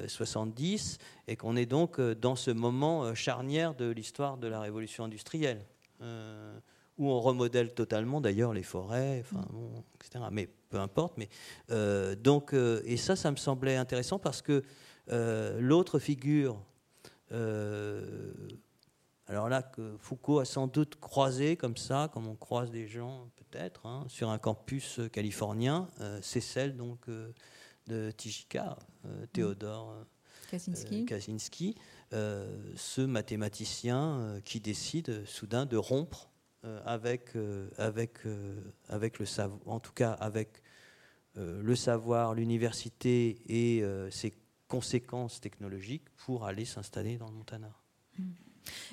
[0.06, 5.04] 70, euh, et qu'on est donc dans ce moment charnière de l'histoire de la révolution
[5.04, 5.64] industrielle
[6.98, 9.82] où on remodèle totalement d'ailleurs les forêts, enfin, mm.
[10.00, 10.24] etc.
[10.30, 11.16] Mais peu importe.
[11.18, 11.28] Mais,
[11.70, 14.64] euh, donc, euh, et ça, ça me semblait intéressant parce que
[15.12, 16.60] euh, l'autre figure,
[19.26, 23.28] alors là, que Foucault a sans doute croisé comme ça, comme on croise des gens
[23.36, 25.88] peut-être, hein, sur un campus californien,
[26.22, 27.08] c'est celle donc
[27.88, 28.76] de Tijika,
[29.32, 29.96] Théodore
[30.48, 31.74] Kaczynski, Kaczynski
[32.12, 36.30] ce mathématicien qui décide soudain de rompre
[36.84, 37.30] avec,
[37.76, 38.18] avec,
[38.88, 40.62] avec le savoir, en tout cas avec
[41.36, 44.32] le savoir, l'université et ses
[44.68, 47.72] conséquences technologiques pour aller s'installer dans le Montana.
[48.18, 48.22] Mmh.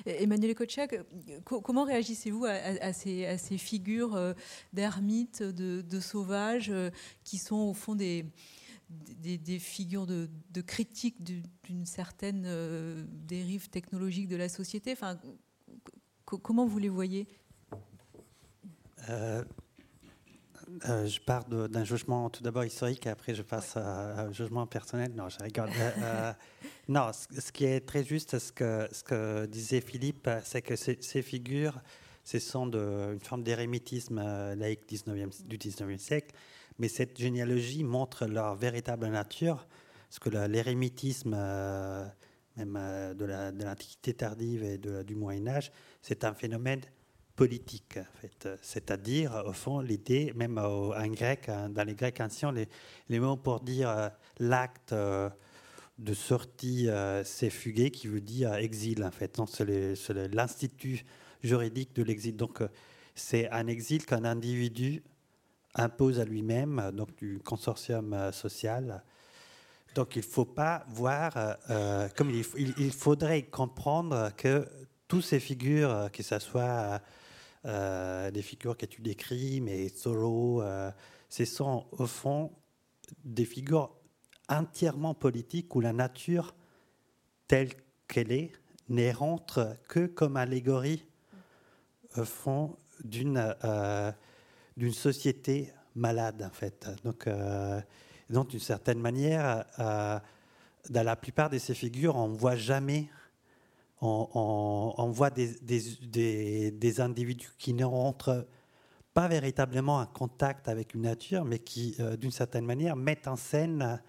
[0.06, 1.00] Emmanuel Kotchak,
[1.44, 4.34] comment réagissez-vous à, ces, figures euh,
[4.72, 6.90] d'ermites, de, sauvages, euh,
[7.24, 8.26] qui sont au fond des,
[8.90, 10.28] des, figures de,
[10.66, 14.92] critique d'une certaine euh, dérive technologique de la société?
[14.92, 15.18] Enfin,
[16.40, 17.26] Comment vous les voyez?
[20.88, 24.66] Euh, je pars d'un jugement tout d'abord historique et après je passe à, un jugement
[24.66, 25.12] personnel.
[25.14, 25.70] Non, je rigole.
[25.76, 26.32] Euh, euh,
[26.88, 31.22] non, ce, qui est très juste, ce que, ce que disait Philippe, c'est que ces,
[31.22, 31.80] figures,
[32.24, 34.20] ce sont de, une forme d'érémitisme
[34.54, 36.34] laïque 19e, du 19e siècle,
[36.78, 39.66] mais cette généalogie montre leur véritable nature,
[40.08, 41.30] parce que l'érémitisme,
[42.56, 46.80] même de l'Antiquité tardive et de, du Moyen Âge, c'est un phénomène
[47.36, 48.48] politique, en fait.
[48.60, 52.68] C'est-à-dire, au fond, l'idée, même en grec, dans les Grecs anciens, les,
[53.08, 55.30] les mots pour dire euh, l'acte euh,
[55.98, 59.40] de sortie euh, s'est fugué, qui veut dire exil, en fait.
[59.96, 61.04] C'est l'institut
[61.42, 62.36] juridique de l'exil.
[62.36, 62.62] Donc,
[63.14, 65.02] c'est un exil qu'un individu
[65.74, 69.02] impose à lui-même, donc du consortium social.
[69.94, 71.32] Donc, il ne faut pas voir,
[72.16, 72.44] comme il,
[72.78, 74.66] il, faudrait comprendre que
[75.08, 77.00] toutes ces figures, que ce soit
[77.64, 80.90] des figures que tu décris, mais Thoreau, euh,
[81.28, 82.50] ce sont au fond
[83.24, 83.94] des figures
[84.48, 86.54] entièrement politiques où la nature
[87.46, 87.70] telle
[88.08, 88.52] qu'elle est
[88.88, 91.06] n'est rentre que comme allégorie
[92.16, 94.12] au fond d'une euh,
[94.92, 96.88] société malade en fait.
[97.04, 97.28] Donc
[98.28, 103.08] d'une certaine manière, dans la plupart de ces figures, on ne voit jamais
[104.02, 108.46] on, voit des, des, individus qui ne rentrent
[109.14, 113.36] pas véritablement en contact avec une nature, mais qui, euh, d'une certaine manière, mettent en
[113.36, 114.00] scène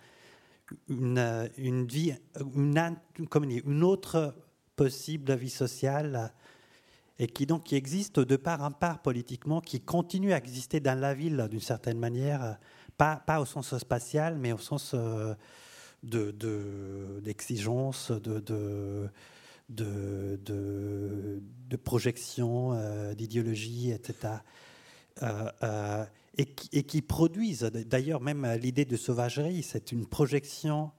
[0.88, 2.16] une, une vie,
[2.56, 2.98] une,
[3.66, 4.34] une autre
[4.76, 6.34] possible vie sociale,
[7.20, 11.00] et qui donc qui existe de part en part politiquement, qui continue à exister dans
[11.00, 12.58] la ville d'une certaine manière,
[12.98, 15.36] pas, pas au sens spatial, mais au sens euh,
[16.02, 19.08] d'exigence, de, de
[19.70, 24.36] de, de, projection, euh, d'idéologie, etc.
[25.22, 26.06] Euh, euh,
[26.38, 30.92] et, qui, produisent, d'ailleurs même l'idée de sauvagerie, c'est une projection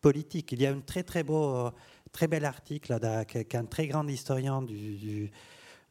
[0.00, 0.52] politique.
[0.52, 1.70] Il y a un très très beau,
[2.12, 2.98] très bel article
[3.48, 5.30] qu'un très grand historien du,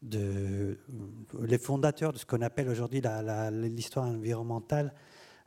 [0.01, 0.79] de,
[1.41, 3.01] les fondateurs de ce qu'on appelle aujourd'hui
[3.51, 4.93] l'histoire environnementale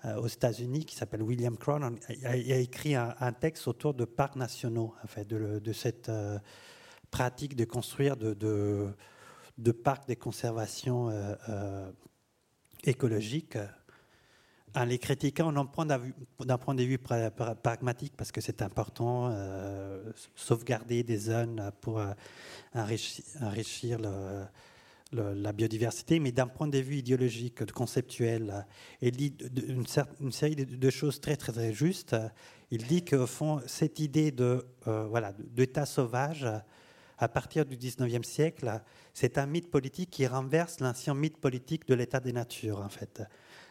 [0.04, 4.94] aux États-Unis qui s'appelle William Cronon a, a, écrit un, texte autour de parcs nationaux,
[5.02, 6.38] en fait, de, cette euh,
[7.10, 8.94] pratique de construire de,
[9.82, 11.90] parcs de conservation euh,
[12.84, 13.58] écologique
[14.74, 15.86] en les critiquant d'un point,
[16.58, 19.34] point, de vue pragmatique, parce que c'est important,
[20.36, 22.00] sauvegarder des zones pour
[22.74, 24.44] enrichir, enrichir le,
[25.12, 28.66] la biodiversité, mais d'un point de vue idéologique, conceptuel.
[29.00, 29.34] Il dit
[29.68, 32.16] une, série de, choses très, très, très justes.
[32.70, 36.46] Il dit qu'au fond, cette idée de euh, voilà d'état sauvage,
[37.16, 38.80] à partir du 19e siècle,
[39.14, 43.22] c'est un mythe politique qui renverse l'ancien mythe politique de l'état des natures, en fait.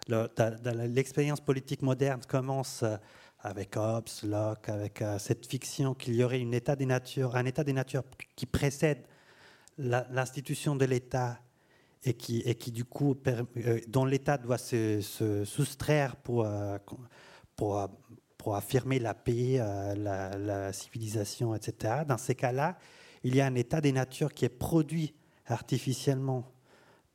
[0.09, 2.83] L'expérience politique moderne commence
[3.39, 7.45] avec Hobbes, Locke, avec euh, cette fiction qu'il y aurait une état des natures, un
[7.45, 8.03] état des natures
[8.35, 9.05] qui précède
[9.77, 11.39] l'institution de l'État
[12.03, 15.01] et qui, et qui du coup, euh, dont l'État doit se,
[15.45, 16.77] soustraire pour, euh,
[17.55, 17.89] pour,
[18.37, 22.03] pour, affirmer la paix, euh, la, civilisation, etc.
[22.07, 22.77] Dans ces cas-là,
[23.23, 25.13] il y a un état des natures qui est produit
[25.47, 26.51] artificiellement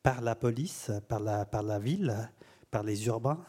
[0.02, 2.30] par la police, par la, par la ville,
[2.70, 3.44] par les urbains,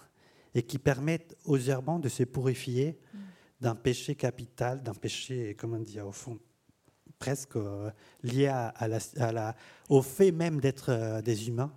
[0.54, 3.18] et qui permettent aux urbains de se purifier mm.
[3.62, 6.40] d'un péché capital, d'un péché, comment dire, au fond,
[7.24, 7.90] presque euh,
[8.22, 8.88] lié à,
[9.32, 9.56] la,
[9.88, 11.72] au fait même d'être euh, des humains.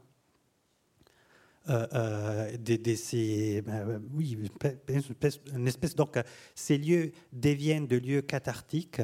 [1.69, 4.37] Euh, des, ces, ben, oui,
[5.53, 6.19] une espèce, donc
[6.55, 9.03] ces lieux deviennent de lieux cathartiques,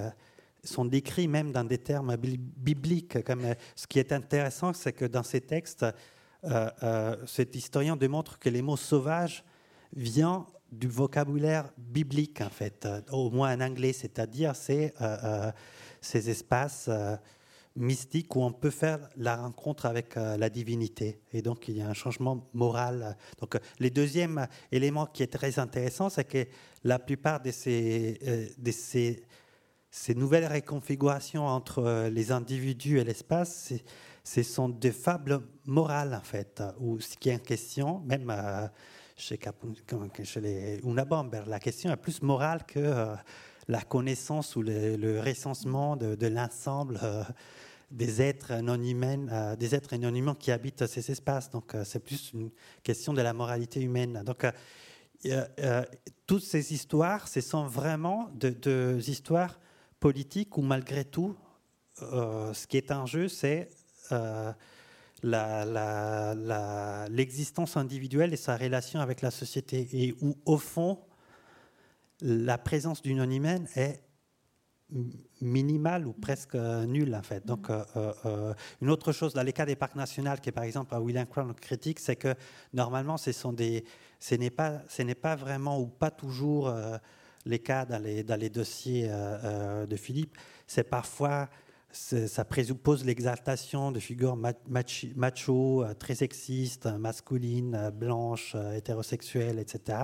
[0.65, 3.23] sont décrits même dans des termes bibliques.
[3.25, 3.43] Comme,
[3.75, 5.85] ce qui est intéressant, c'est que dans ces textes,
[7.27, 9.45] cet historien démontre que les mots sauvages
[9.97, 14.95] viennent du vocabulaire biblique, en fait, au moins en anglais, c'est-à-dire c'est
[16.03, 17.17] ces espaces euh,
[17.77, 21.23] mystiques où on peut faire la rencontre avec euh, la divinité.
[21.33, 23.17] Et donc, il y a un changement moral.
[23.39, 26.47] Donc, le deuxième élément qui est très intéressant, c'est que
[26.85, 29.25] la plupart de ces, euh, de ces,
[29.91, 33.73] ces nouvelles réconfigurations entre les individus et l'espace,
[34.25, 38.33] ce sont des fables morales, en fait, où ce qui est en question, même
[39.17, 39.39] chez,
[40.25, 43.15] chez les Unabomber, la question est plus morale que
[43.69, 47.23] la connaissance ou le, recensement de, l'ensemble euh,
[47.91, 51.51] des êtres non humains, des êtres non humains qui habitent ces espaces.
[51.51, 52.51] Donc, c'est plus une
[52.83, 54.23] question de la moralité humaine.
[54.25, 54.47] Donc,
[56.27, 59.61] toutes ces histoires, ce sont vraiment des de histoires
[60.01, 61.37] politiques où, malgré tout,
[62.01, 63.69] ce qui est en jeu, c'est
[64.13, 64.53] euh,
[67.09, 70.99] l'existence individuelle et sa relation avec la société, et où, au fond,
[72.23, 74.03] la présence d'une non-humaine est
[75.41, 77.45] minimale ou presque nulle en fait.
[77.47, 80.65] Donc euh, euh, une autre chose dans les cas des parcs nationaux qui est par
[80.65, 82.35] exemple à William Crown critique, c'est que
[82.73, 83.85] normalement ce sont des,
[84.21, 86.73] ce n'est pas, vraiment ou pas toujours
[87.47, 90.37] les cas dans les, dossiers de Philippe.
[90.67, 91.49] C'est parfois
[91.93, 99.99] ça présuppose l'exaltation de figures macho, euh, très sexistes, masculines, euh, blanches, euh, hétérosexuelles, etc.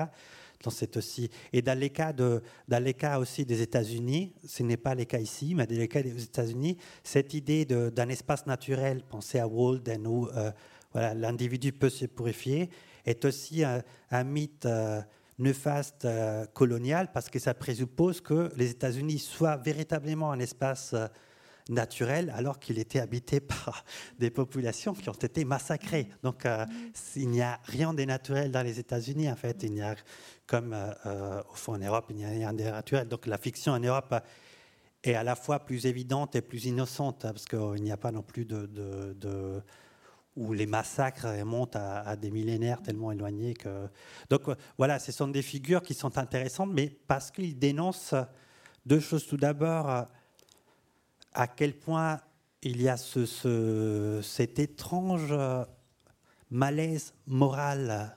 [0.65, 4.63] Donc c'est aussi et dans les cas de dans les cas aussi des États-Unis, ce
[4.63, 8.47] n'est pas les cas ici, mais dans les cas des États-Unis, cette idée d'un espace
[8.47, 10.29] naturel, pensez à Walden où
[10.93, 12.71] voilà l'individu peut se purifier,
[13.05, 14.67] est aussi un, mythe
[15.39, 16.09] néfaste
[16.55, 20.95] colonial parce que ça présuppose que les États-Unis soient véritablement un espace
[21.69, 23.85] naturel alors qu'il était habité par
[24.19, 26.09] des populations qui ont été massacrées.
[26.23, 26.65] Donc euh,
[27.17, 29.63] il n'y a rien de naturel dans les États-Unis en fait.
[29.63, 29.95] Il n'y a
[30.49, 33.07] comme euh, euh, au fond en Europe il n'y a rien de naturel.
[33.07, 34.15] Donc la fiction en Europe
[35.05, 38.23] est à la fois plus évidente et plus innocente parce qu'il n'y a pas non
[38.23, 39.63] plus de,
[40.35, 43.89] où les massacres remontent à, des millénaires tellement éloignés que.
[44.31, 44.43] Donc
[44.77, 48.15] voilà, ce sont des figures qui sont intéressantes, mais parce qu'ils dénoncent
[48.87, 49.27] deux choses.
[49.27, 50.07] Tout d'abord,
[51.35, 52.21] à quel point
[52.63, 55.35] il y a ce, cet étrange
[56.51, 58.17] malaise moral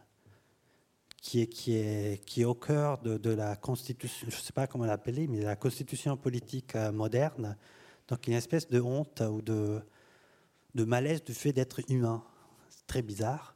[1.21, 4.85] qui est, qui est, qui au cœur de, la constitution, je ne sais pas comment
[4.85, 7.55] l'appeler, mais la constitution politique euh, moderne.
[8.07, 9.81] Donc une espèce de honte ou de,
[10.73, 12.23] de malaise du fait d'être humain.
[12.69, 13.55] C'est très bizarre.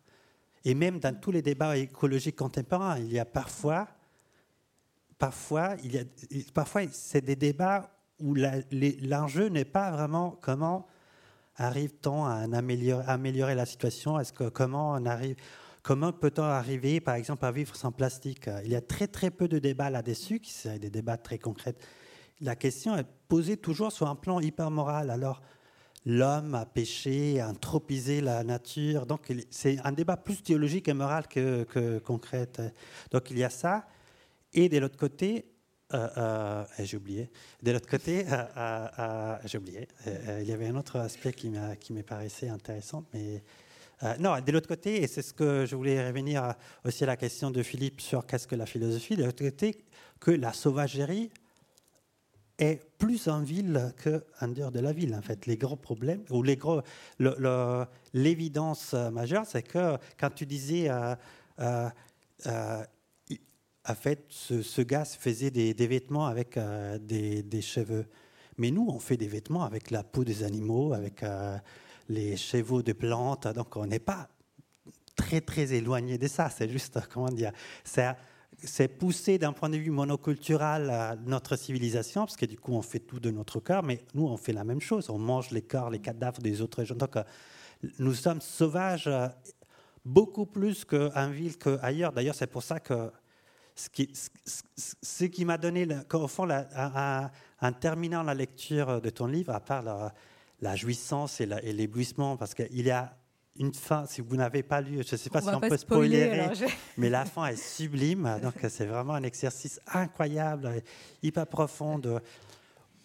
[0.63, 3.87] Et même dans tous les débats écologiques contemporains, il y a parfois,
[5.17, 6.03] parfois, il y a,
[6.53, 10.87] parfois c'est des débats où l'enjeu n'est pas vraiment comment
[11.57, 12.45] arrive-t-on à
[13.07, 14.19] améliorer, la situation?
[14.19, 15.35] Est-ce que comment on arrive
[15.85, 18.49] Comment peut-on arriver, par exemple, à vivre sans plastique?
[18.63, 21.75] Il y a très très peu de débats là-dessus, qui sont des débats très concrets.
[22.41, 25.11] La question est posée toujours sur un plan hyper moral.
[25.11, 25.43] Alors,
[26.03, 29.05] l'homme a péché, a anthropisé la nature.
[29.05, 32.49] Donc, c'est un débat plus théologique et moral que, que concret.
[33.11, 33.85] Donc, il y a ça.
[34.53, 35.45] Et de l'autre côté,
[35.93, 37.29] euh, euh, j'ai oublié.
[37.61, 39.87] De l'autre côté, euh, j'ai oublié.
[40.41, 43.43] il y avait un autre aspect qui, qui me paraissait intéressant, mais
[44.19, 46.53] non, de l'autre côté, et c'est ce que je voulais revenir
[46.83, 49.77] aussi à la question de Philippe sur qu'est-ce que la philosophie, de l'autre côté,
[50.19, 51.29] que la sauvagerie
[52.57, 55.13] est plus en ville qu'en dehors de la ville.
[55.15, 56.81] En fait, les gros problèmes ou les gros,
[58.13, 60.89] l'évidence majeure, c'est que quand tu disais
[63.87, 68.05] en fait, ce, gars faisait des, vêtements avec euh, des, cheveux.
[68.57, 71.57] Mais nous, on fait des vêtements avec la peau des animaux, avec euh,
[72.09, 73.47] les chevaux de plantes.
[73.47, 74.27] Donc, on n'est pas
[75.15, 76.49] très, très éloigné de ça.
[76.49, 77.51] C'est juste, comment dire,
[77.83, 82.81] c'est poussé d'un point de vue monocultural à notre civilisation, parce que du coup, on
[82.81, 85.09] fait tout de notre corps, mais nous, on fait la même chose.
[85.09, 86.95] On mange les corps, les cadavres des autres gens.
[86.95, 87.23] Donc, euh,
[87.99, 89.09] nous sommes sauvages
[90.03, 92.13] beaucoup plus qu'en ville qu'ailleurs.
[92.13, 93.11] D'ailleurs, c'est pour ça que
[93.75, 99.83] ce qui, m'a donné, au fond, en terminant la lecture de ton livre, à part
[99.83, 100.13] la,
[100.75, 103.15] jouissance et l'éblouissement, parce qu'il y a
[103.57, 106.47] une fin, si vous n'avez pas lu, je ne sais pas si on peut spoiler,
[106.97, 108.39] mais la fin est sublime.
[108.41, 110.81] Donc c'est vraiment un exercice incroyable,
[111.23, 112.01] hyper profond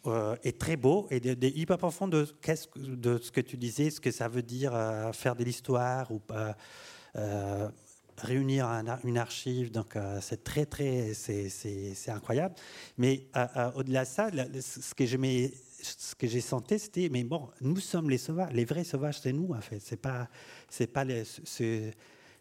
[0.06, 1.20] euh, et très beau, et
[1.56, 2.26] hyper profond de,
[2.76, 6.18] de, ce que tu disais, ce que ça veut dire euh, faire de l'histoire ou
[6.18, 6.56] pas.
[7.16, 7.68] Euh,
[8.22, 8.66] réunir
[9.04, 9.70] une archive.
[9.70, 12.54] Donc, euh, c'est très, très, c'est incroyable.
[12.98, 14.30] Mais euh, euh, au-delà de ça,
[14.60, 14.94] ce
[16.14, 19.52] que j'ai senti, c'était, mais bon, nous sommes les sauvages, les vrais sauvages, c'est nous
[19.54, 19.80] en fait.
[19.80, 20.28] C'est pas,
[20.68, 21.24] c'est pas les,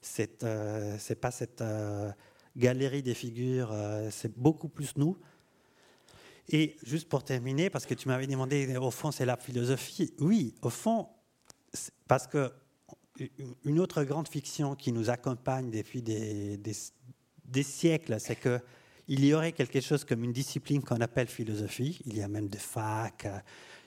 [0.01, 1.64] c'est pas cette
[2.56, 3.74] galerie des figures,
[4.12, 5.18] c'est beaucoup plus nous.
[6.51, 10.14] Et juste pour terminer, parce que tu m'avais demandé, au fond, c'est la philosophie.
[10.20, 11.08] Oui, au fond,
[12.08, 12.51] parce que
[13.65, 18.59] une autre grande fiction qui nous accompagne depuis des, siècles, c'est que
[19.07, 21.99] il y aurait quelque chose comme une discipline qu'on appelle philosophie.
[22.05, 23.28] Il y a même des facs,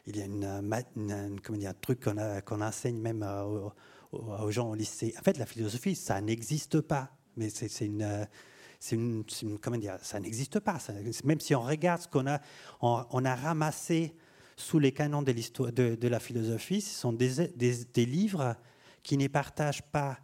[0.07, 3.73] il y a une, un truc qu'on enseigne même aux,
[4.13, 5.15] aux, gens au lycée.
[5.19, 7.11] En fait, la philosophie, ça n'existe pas.
[7.37, 9.25] Mais c'est une,
[9.61, 10.79] comment dire, ça n'existe pas.
[11.25, 12.41] même si on regarde ce qu'on a,
[12.81, 14.15] on, a ramassé
[14.57, 18.57] sous les canons de, la philosophie, ce sont des, livres
[19.03, 20.19] qui ne partagent pas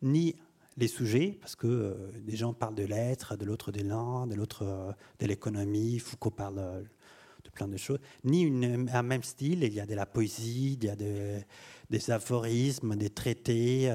[0.00, 0.34] ni
[0.76, 4.34] les sujets, parce que euh, des gens parlent de l'être, de l'autre des langues, de
[4.34, 6.82] l'autre euh, de l'économie, Foucault parle euh,
[7.44, 8.46] de plein de choses, ni
[8.92, 9.64] un même style.
[9.64, 13.92] Il y a de la poésie, il y a des aphorismes, des traités.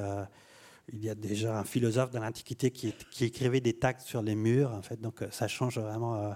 [0.92, 4.72] il y a déjà un philosophe de l'Antiquité qui, écrivait des taxes sur les murs,
[4.74, 5.00] en fait.
[5.00, 6.36] Donc ça change vraiment.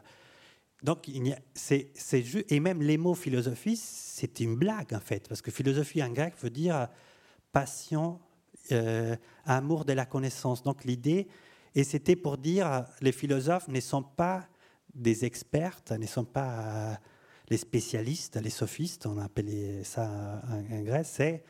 [0.83, 1.11] donc
[1.53, 1.91] c'est
[2.49, 6.33] et même les mots philosophie, c'est une blague en fait, parce que philosophie en grec
[6.41, 6.87] veut dire
[7.51, 8.19] passion
[8.71, 10.63] euh, amour de la connaissance.
[10.63, 11.27] Donc l'idée,
[11.75, 14.47] et c'était pour dire, les philosophes ne sont pas
[14.93, 16.93] des experts, ne sont pas euh,
[17.49, 21.43] les spécialistes, les sophistes, on appelait ça en, Grèce, c'est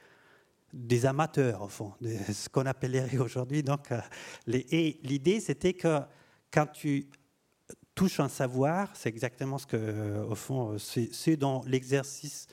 [0.73, 3.61] des amateurs au fond, ce qu'on appellerait aujourd'hui.
[3.61, 3.99] Donc, euh,
[4.47, 5.99] et l'idée, c'était que
[6.49, 7.07] quand tu
[7.93, 12.47] touches un savoir, c'est exactement ce que, au fond, c'est dans l'exercice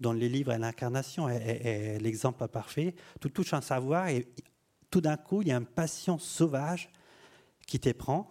[0.00, 2.94] dans les livres et l'incarnation est, l'exemple parfait.
[3.20, 4.26] Tout touche un savoir et
[4.90, 6.90] tout d'un coup, il y a une passion sauvage
[7.66, 8.28] qui t'éprend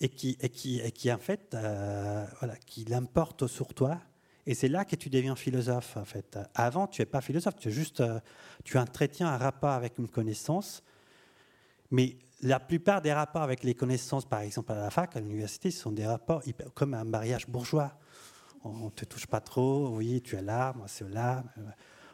[0.00, 3.98] et qui, et qui, et qui en fait, euh, voilà, qui l'importe sur toi.
[4.46, 6.38] Et c'est là que tu deviens philosophe, en fait.
[6.54, 8.18] Avant, tu n'es pas philosophe, tu es juste, euh,
[8.64, 10.82] tu entretiens un rapport avec une connaissance.
[11.90, 15.70] Mais la plupart des rapports avec les connaissances, par exemple à la fac, à l'université,
[15.70, 16.42] sont des rapports
[16.74, 17.99] comme un mariage bourgeois
[18.64, 21.62] on ne te touche pas trop, oui, tu es là, moi c'est là, euh,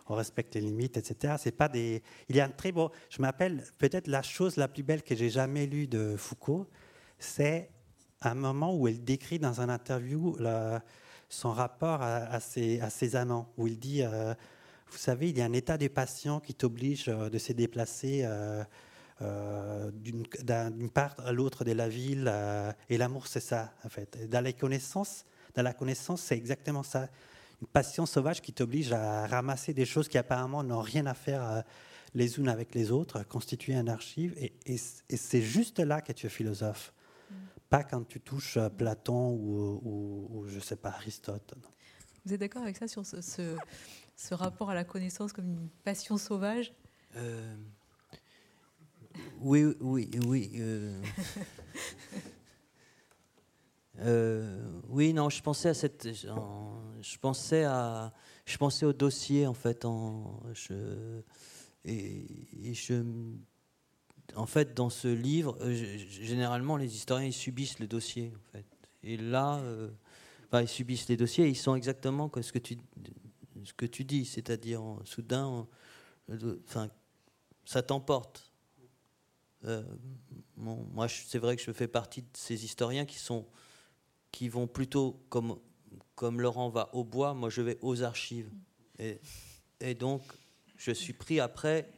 [0.09, 1.34] on respecte les limites, etc.
[1.38, 2.03] C'est pas des.
[2.28, 2.92] Il y a un très beau.
[3.11, 6.68] Je m'appelle peut-être la chose la plus belle que j'ai jamais lue de Foucault,
[7.18, 7.70] c'est
[8.22, 10.36] un moment où il décrit dans un interview
[11.28, 14.32] son rapport à, ses, amants, où il dit, euh,
[14.90, 18.24] vous savez, il y a un état des patients qui t'oblige euh, de se déplacer.
[19.92, 22.32] d'une part à l'autre de la ville,
[22.88, 24.28] et l'amour c'est ça en fait.
[24.28, 25.24] Dans les connaissances,
[25.57, 27.09] dans la connaissance, c'est exactement ça.
[27.63, 31.43] Une passion sauvage qui t'oblige à ramasser des choses qui apparemment n'ont rien à faire
[31.43, 31.63] euh,
[32.15, 34.35] les unes avec les autres, constituer un archive.
[34.39, 36.93] Et, c'est juste là que tu es philosophe.
[37.31, 37.35] Mm.
[37.71, 41.55] Pas quand tu touches euh, Platon ou, ou, je sais pas, Aristote.
[42.27, 43.21] Vous êtes d'accord avec ça sur ce,
[44.17, 46.75] ce, rapport à la connaissance comme une passion sauvage?
[47.17, 47.55] Euh,
[49.41, 50.51] Oui, oui, oui.
[50.57, 51.01] Euh,
[54.88, 58.12] oui, non, je pensais à cette, je pensais à,
[58.44, 60.42] je pensais au dossier en fait, en,
[61.84, 63.03] et, je,
[64.34, 68.66] en fait, dans ce livre, euh, généralement, les historiens ils subissent le dossier en fait,
[69.03, 69.90] et là, euh,
[70.55, 72.76] ils subissent les dossiers, ils sont exactement ce que tu,
[73.64, 75.66] ce que tu dis, c'est-à-dire soudain,
[76.64, 76.88] enfin,
[77.64, 78.53] ça t'emporte.
[80.57, 83.47] moi, c'est vrai que je fais partie de ces historiens qui sont
[84.37, 85.59] qui vont plutôt, comme,
[86.14, 88.51] comme Laurent va au bois, moi je vais aux archives.
[88.99, 90.20] Et, donc,
[90.76, 91.91] je suis pris après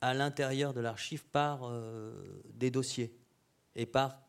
[0.00, 2.14] à l'intérieur de l'archive par euh,
[2.54, 3.14] des dossiers
[3.74, 4.22] et par,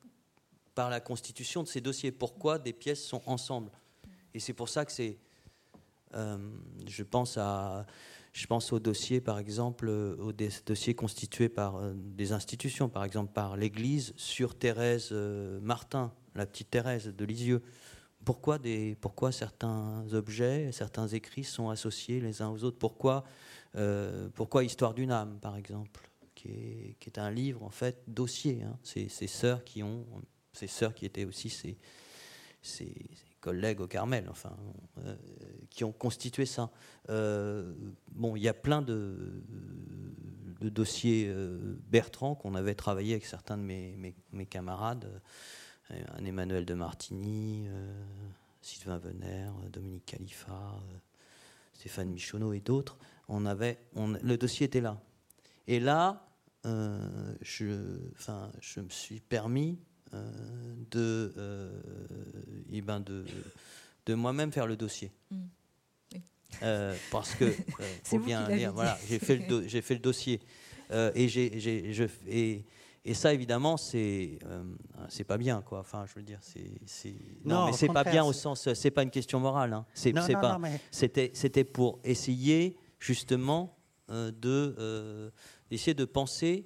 [0.75, 2.11] par la constitution de ces dossiers.
[2.11, 3.71] Pourquoi des pièces sont ensemble
[4.33, 5.17] Et c'est pour ça que c'est.
[6.15, 6.37] Euh,
[6.85, 7.85] je pense à.
[8.33, 13.31] Je pense aux dossiers, par exemple, aux dossiers constitués par euh, des institutions, par exemple
[13.31, 15.13] par l'Église sur Thérèse
[15.61, 17.61] Martin, la petite Thérèse de Lisieux.
[18.23, 22.77] Pourquoi, des, pourquoi certains objets, certains écrits sont associés les uns aux autres?
[22.77, 23.23] Pourquoi,
[23.75, 28.63] euh, pourquoi Histoire d'une âme, par exemple, qui est, un livre, en fait, dossier.
[28.63, 28.77] Hein?
[28.83, 30.05] Ces sœurs qui ont,
[30.53, 31.49] ces sœurs qui étaient aussi
[32.61, 32.95] ces,
[33.39, 34.57] collègues au Carmel, enfin,
[35.05, 35.15] euh,
[35.69, 36.69] qui ont constitué ça.
[37.09, 37.73] Euh,
[38.11, 39.41] bon, il y a plein de,
[40.59, 41.33] dossiers
[41.89, 45.21] Bertrand qu'on avait travaillé avec certains de mes camarades
[45.89, 47.93] un Emmanuel de Martigny, euh,
[48.61, 50.97] Sylvain Venère, Dominique Khalifa, euh,
[51.73, 52.97] Stéphane Michonneau et d'autres.
[53.27, 55.01] On avait, on, le dossier était là.
[55.67, 56.27] Et là,
[56.65, 59.79] euh, je, enfin, je me suis permis
[60.89, 61.33] de,
[62.71, 63.25] eh ben de,
[64.05, 65.11] de moi-même faire le dossier.
[65.29, 65.43] Mm.
[67.11, 67.53] parce que
[68.03, 68.71] faut bien lire.
[68.73, 70.39] Voilà, j'ai fait le fait le dossier
[70.91, 72.07] et j'ai
[73.07, 74.63] et ça, évidemment, c'est euh,
[75.07, 75.79] c'est pas bien, quoi.
[75.79, 79.09] Enfin, je veux dire, c'est non, mais c'est pas bien au sens, c'est pas une
[79.11, 79.71] question morale.
[79.71, 79.85] Hein.
[79.93, 80.59] C'est pas.
[80.91, 83.77] C'était c'était pour essayer justement
[84.11, 85.29] euh, de euh,
[85.71, 86.65] essayer de penser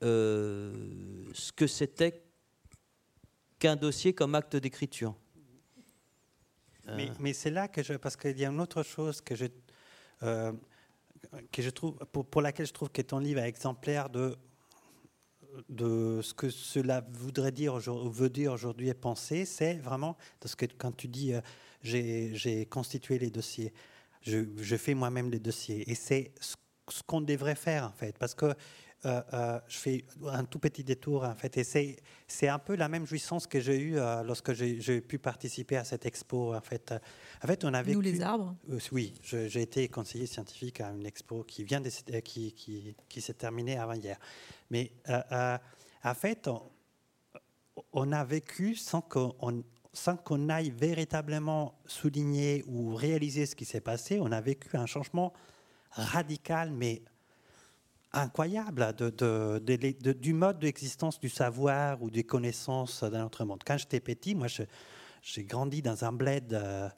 [0.00, 2.22] ce que c'était
[3.58, 5.16] qu'un dossier comme acte d'écriture.
[6.86, 7.94] Mais, mais c'est là que je.
[7.94, 9.46] Parce qu'il y a une autre chose que je,
[10.20, 14.36] que je trouve, pour, pour, laquelle je trouve que ton livre est exemplaire de,
[15.68, 20.66] de ce que cela voudrait dire, veut dire aujourd'hui et penser, c'est vraiment, parce que
[20.66, 21.32] quand tu dis
[21.82, 23.72] j'ai constitué les dossiers,
[24.22, 26.56] je, fais moi-même les dossiers, et c'est ce
[26.90, 28.54] ce qu'on devrait faire en fait, parce que
[29.06, 31.96] euh, euh, je fais un tout petit détour en fait, et c'est
[32.26, 35.84] c'est un peu la même jouissance que j'ai eue euh, lorsque j'ai pu participer à
[35.84, 36.92] cette expo en fait.
[37.42, 38.54] En fait, on avait nous les arbres.
[38.92, 41.88] oui, j'ai été conseiller scientifique à une expo qui vient de,
[42.20, 44.18] qui qui, qui s'est terminée avant hier,
[44.68, 46.62] mais en fait, on,
[47.94, 53.80] on, a vécu sans qu'on sans qu'on aille véritablement souligner ou réaliser ce qui s'est
[53.80, 55.32] passé, on a vécu un changement
[55.90, 57.02] radical, mais
[58.12, 63.62] incroyable de, du mode d'existence du savoir ou des connaissances dans notre monde.
[63.64, 64.48] Quand j'étais petit, moi,
[65.22, 66.88] j'ai grandi dans un bled euh,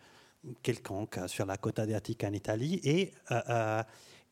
[0.63, 3.83] quelconque sur la côte adriatique en Italie, et, euh, euh,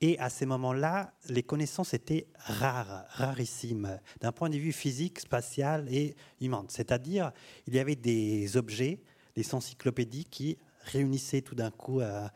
[0.00, 5.86] et à ces moments-là, les connaissances étaient rares, rarissimes, d'un point de vue physique, spatial
[5.92, 6.64] et humain.
[6.68, 7.32] C'est-à-dire,
[7.66, 9.02] il y avait des objets,
[9.36, 12.30] des encyclopédies qui réunissaient tout d'un coup un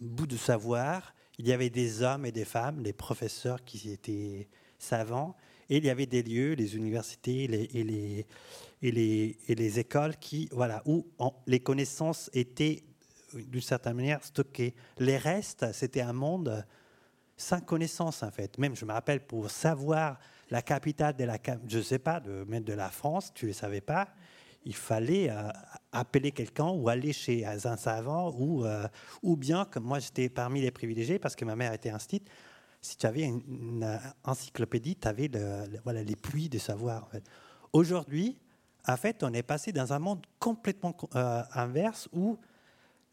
[0.00, 4.46] bout de savoir il y avait des hommes et des femmes, des professeurs qui étaient
[4.78, 5.34] savants,
[5.70, 7.70] et il y avait des lieux, les universités et les,
[8.82, 11.06] et les, et les, écoles qui, voilà, où
[11.46, 12.82] les connaissances étaient
[13.32, 14.74] d'une certaine manière stockées.
[14.98, 16.66] Les restes, c'était un monde
[17.38, 18.58] sans connaissance en fait.
[18.58, 20.18] Même, je me rappelle, pour savoir
[20.50, 23.80] la capitale de la, je sais pas, de, de la France, tu ne le savais
[23.80, 24.08] pas,
[24.66, 25.48] il fallait euh,
[25.92, 28.86] appeler quelqu'un ou aller chez un savant ou, euh,
[29.22, 32.28] ou bien, comme moi j'étais parmi les privilégiés parce que ma mère était instite,
[32.80, 35.30] si tu avais une, encyclopédie, tu avais
[35.84, 37.10] voilà, les pluies de savoir.
[37.72, 38.38] Aujourd'hui,
[38.86, 42.38] en fait, on est passé dans un monde complètement euh, inverse où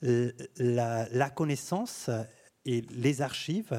[0.01, 2.09] la, la, connaissance
[2.65, 3.77] et les archives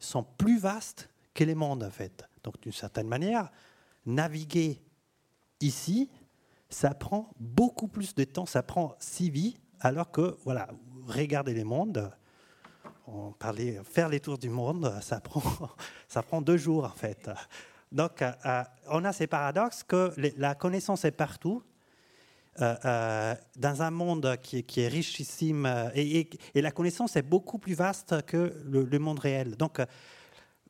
[0.00, 2.24] sont plus vastes que les mondes, en fait.
[2.42, 3.50] Donc, d'une certaine manière,
[4.04, 4.82] naviguer
[5.60, 6.10] ici,
[6.72, 10.68] ça prend beaucoup plus de temps, ça prend six vies, alors que, voilà,
[11.06, 12.10] regarder les mondes,
[13.84, 15.42] faire les tours du monde, ça prend,
[16.08, 17.30] ça prend deux jours en fait.
[17.90, 21.62] Donc, euh, euh, on a ces paradoxes que la connaissance est partout,
[22.60, 28.54] euh, dans un monde qui, est richissime, et, la connaissance est beaucoup plus vaste que
[28.64, 29.56] le, le monde réel.
[29.56, 29.80] Donc,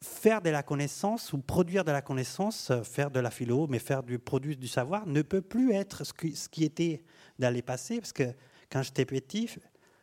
[0.03, 3.79] faire de la connaissance ou produire de la connaissance, euh, faire de la philo, mais
[3.79, 6.13] faire du produit du savoir, ne peut plus être ce
[6.49, 7.05] qui, était
[7.39, 8.35] dans les passés, parce que
[8.71, 9.49] quand j'étais petit,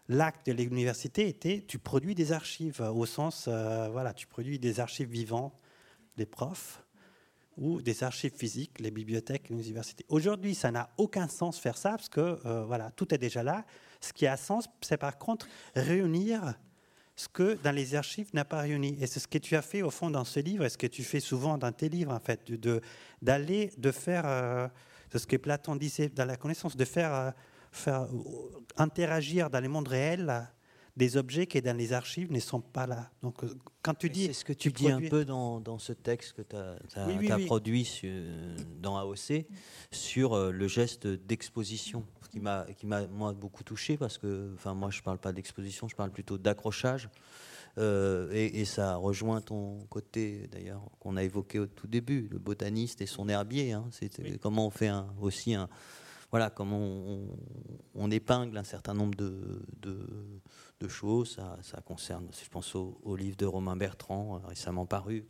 [0.08, 4.80] l'acte de l'université était tu produis des archives, au sens, euh, voilà, tu produis des
[4.80, 5.54] archives vivants,
[6.18, 6.84] les profs,
[7.58, 10.06] ou des archives physiques, les bibliothèques, les universités.
[10.08, 13.66] Aujourd'hui, ça n'a aucun sens faire ça, parce que euh, voilà, tout est déjà là.
[14.00, 15.46] Ce qui a sens, c'est par contre
[15.76, 16.56] réunir
[17.20, 18.98] ce que dans les archives n'a pas réuni.
[19.02, 20.88] Et c'est ce que tu as fait au fond dans ce livre, et ce que
[20.88, 22.50] tu fais souvent dans tes livres, en fait,
[23.22, 24.70] d'aller, de faire, euh,
[25.14, 27.32] ce que Platon disait dans la connaissance, de faire, euh,
[27.74, 28.08] faire euh,
[28.78, 30.48] interagir dans le monde réel
[31.00, 33.10] des objets qui dans les archives ne sont pas là.
[33.24, 33.38] Donc
[33.82, 34.28] quand tu dis...
[34.28, 37.86] C'est ce que tu, dis un peu dans, dans, ce texte que tu as, produit
[37.86, 38.12] sur,
[38.80, 39.46] dans AOC
[39.92, 42.40] sur le geste d'exposition qui
[42.86, 46.38] m'a moi beaucoup touché parce que enfin moi je parle pas d'exposition, je parle plutôt
[46.38, 47.10] d'accrochage.
[47.78, 53.00] Euh, et, ça rejoint ton côté d'ailleurs qu'on a évoqué au tout début, le botaniste
[53.02, 53.74] et son herbier.
[53.74, 53.86] Hein.
[53.92, 55.70] c'est comment on fait un, aussi un
[56.32, 56.80] voilà comment
[57.96, 61.36] on, épingle un certain nombre de, de, choses.
[61.36, 65.28] Ça, ça, concerne, je pense au, au, livre de Romain Bertrand euh, récemment paru,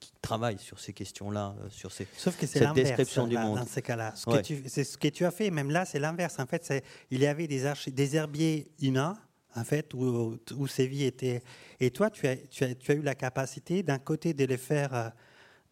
[0.00, 3.58] qui travaille sur ces questions-là, euh, sur ces, Sauf que c'est cette description du monde.
[3.58, 5.50] Dans ces cas-là, c'est ce que tu as fait.
[5.50, 6.38] Même là, c'est l'inverse.
[6.38, 9.16] En fait, il y avait des, des herbiers humains,
[9.54, 11.42] en fait, où, où, ces vies étaient.
[11.80, 14.58] Et toi, tu as, tu as, tu as eu la capacité, d'un côté, de les
[14.58, 15.12] faire.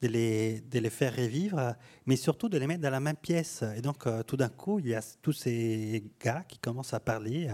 [0.02, 1.74] Euh, de les, de les faire revivre,
[2.04, 3.62] mais surtout de les mettre dans la même pièce.
[3.76, 7.00] Et donc, euh, tout d'un coup, il y a tous ces gars qui commencent à
[7.00, 7.48] parler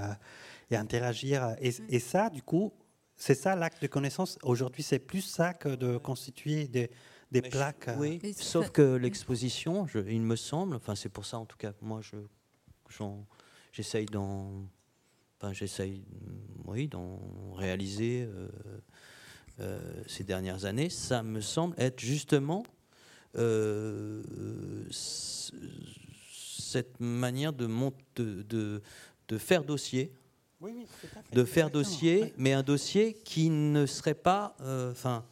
[0.70, 1.55] et à interagir.
[1.61, 2.72] Et, et, ça, du coup,
[3.16, 4.38] c'est ça l'acte de connaissance.
[4.43, 6.90] Aujourd'hui, c'est plus ça que de constituer des,
[7.30, 7.88] des plaques.
[7.88, 7.97] Euh.
[7.99, 12.01] oui, sauf que l'exposition, il me semble, enfin c'est pour ça en tout cas, moi
[12.03, 12.16] je,
[13.72, 14.66] j'essaye d'en,
[15.40, 16.05] enfin j'essaye,
[16.66, 17.20] oui, d'en
[17.55, 18.28] réaliser
[19.61, 20.91] euh, euh, ces dernières années.
[20.91, 22.65] Ça me semble être justement
[24.91, 27.67] cette manière de,
[28.17, 28.83] de, de,
[29.29, 30.13] de faire dossier.
[31.33, 35.25] De faire dossier, mais un dossier qui ne serait pas, euh, enfin,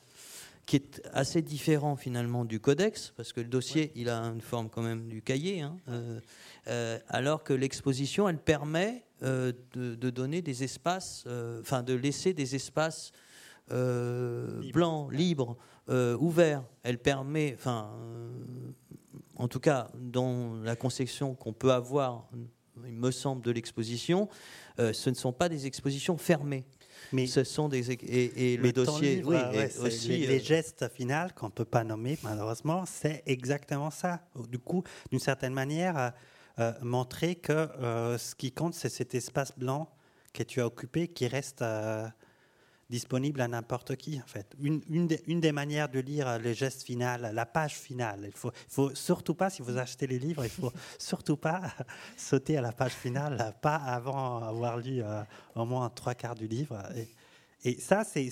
[0.66, 4.68] qui est assez différent finalement du codex, parce que le dossier, il a une forme
[4.68, 6.20] quand même du cahier, hein, euh,
[6.66, 11.26] euh, alors que l'exposition, elle permet de, de, donner des espaces,
[11.60, 13.12] enfin de laisser des espaces
[13.70, 15.56] blancs, libres,
[15.88, 16.64] ouverts.
[16.82, 17.90] Elle permet, enfin,
[19.36, 22.28] en tout cas, dans la conception qu'on peut avoir,
[22.86, 24.28] il me semble, de l'exposition,
[24.78, 26.64] ce ne sont pas des expositions fermées.
[27.12, 29.36] Mais ce sont des et, le dossier, oui,
[29.80, 34.20] aussi les, euh, gestes finaux qu'on peut pas nommer malheureusement, c'est exactement ça.
[34.48, 36.10] Du coup, d'une certaine manière, euh,
[36.58, 37.68] euh, montrer que
[38.18, 39.88] ce qui compte, c'est cet espace blanc
[40.32, 41.64] que tu as occupé qui reste
[42.90, 44.52] disponible à n'importe qui, en fait.
[44.60, 48.32] Une, une, des, une, des, manières de lire le geste final, la page finale, il
[48.32, 51.62] faut, faut surtout pas, si vous achetez les livres, il faut surtout pas
[52.16, 55.22] sauter à la page finale, pas avant avoir lu euh,
[55.54, 56.82] au moins trois quarts du livre.
[56.96, 58.28] Et, et ça, c'est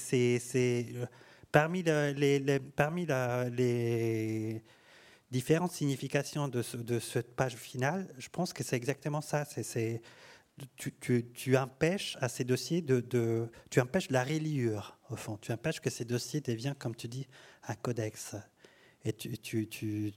[0.57, 1.07] euh,
[1.53, 3.07] parmi, les, les, parmi
[3.53, 4.61] les
[5.31, 9.45] différentes significations de, de, cette page finale, je pense que c'est exactement ça.
[9.45, 10.03] C'est
[10.77, 15.37] tu, empêches à ces dossiers de, tu empêches la reliure au fond.
[15.41, 17.27] Tu empêches que ces dossiers deviennent, comme tu dis,
[17.67, 18.37] un codex.
[19.05, 20.13] Et tu, tu, tu,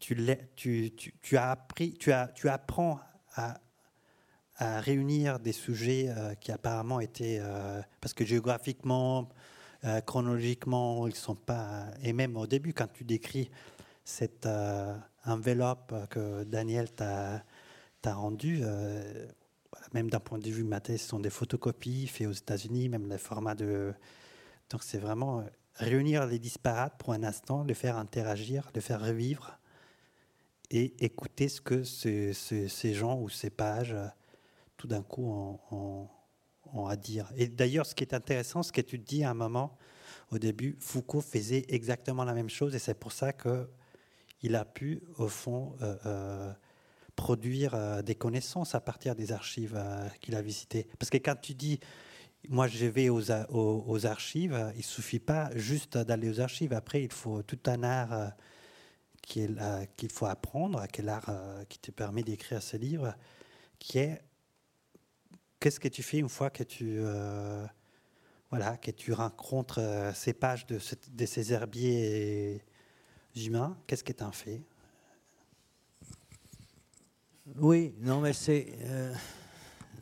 [0.00, 3.00] tu, as appris, tu, as, tu apprends
[3.34, 3.60] à,
[4.58, 9.28] à réunir des sujets euh, qui apparemment étaient, euh, parce que géographiquement,
[9.84, 11.86] euh, chronologiquement, ils sont pas.
[12.02, 13.50] Et même au début, quand tu décris
[14.04, 14.48] cette
[15.26, 17.44] enveloppe que Daniel t'a
[18.06, 18.62] rendue,
[19.94, 23.16] même d'un point de vue maths, ce sont des photocopies faites aux États-Unis, même le
[23.18, 23.92] format de.
[24.70, 29.00] Donc c'est vraiment euh, réunir les disparates pour un instant, les faire interagir, les faire
[29.00, 29.58] revivre
[30.70, 34.06] et écouter ce que ces gens ou ces pages euh,
[34.76, 36.08] tout d'un coup ont,
[36.86, 37.32] à dire.
[37.36, 39.76] Et d'ailleurs, ce qui est intéressant, ce que tu dis à un moment
[40.30, 43.68] au début, Foucault faisait exactement la même chose et c'est pour ça que
[44.42, 46.52] il a pu, au fond, euh,
[47.18, 50.86] produire euh, des connaissances à partir des archives euh, qu'il a visitées.
[51.00, 51.80] Parce que quand tu dis,
[52.48, 56.72] moi je vais aux, archives, il suffit pas juste d'aller aux archives.
[56.72, 61.28] Après, il faut tout un art euh, qu'il faut apprendre, quel art
[61.68, 63.12] qui te permet d'écrire ce livre,
[63.80, 64.22] qui est
[65.58, 67.00] qu'est-ce que tu fais une fois que tu
[68.50, 69.80] voilà que tu rencontres
[70.14, 70.78] ces pages de,
[71.10, 72.62] de ces herbiers
[73.36, 74.62] humains, qu'est-ce que tu en fais?
[77.56, 78.66] Oui, non, mais c'est.
[78.82, 79.14] Euh,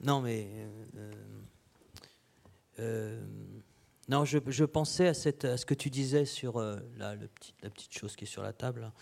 [0.02, 0.48] non, mais.
[0.96, 1.12] Euh,
[2.78, 3.24] euh,
[4.08, 6.60] non, je, pensais à, cette, à, ce que tu disais sur
[6.96, 7.16] la,
[7.62, 8.92] petite chose qui est sur la table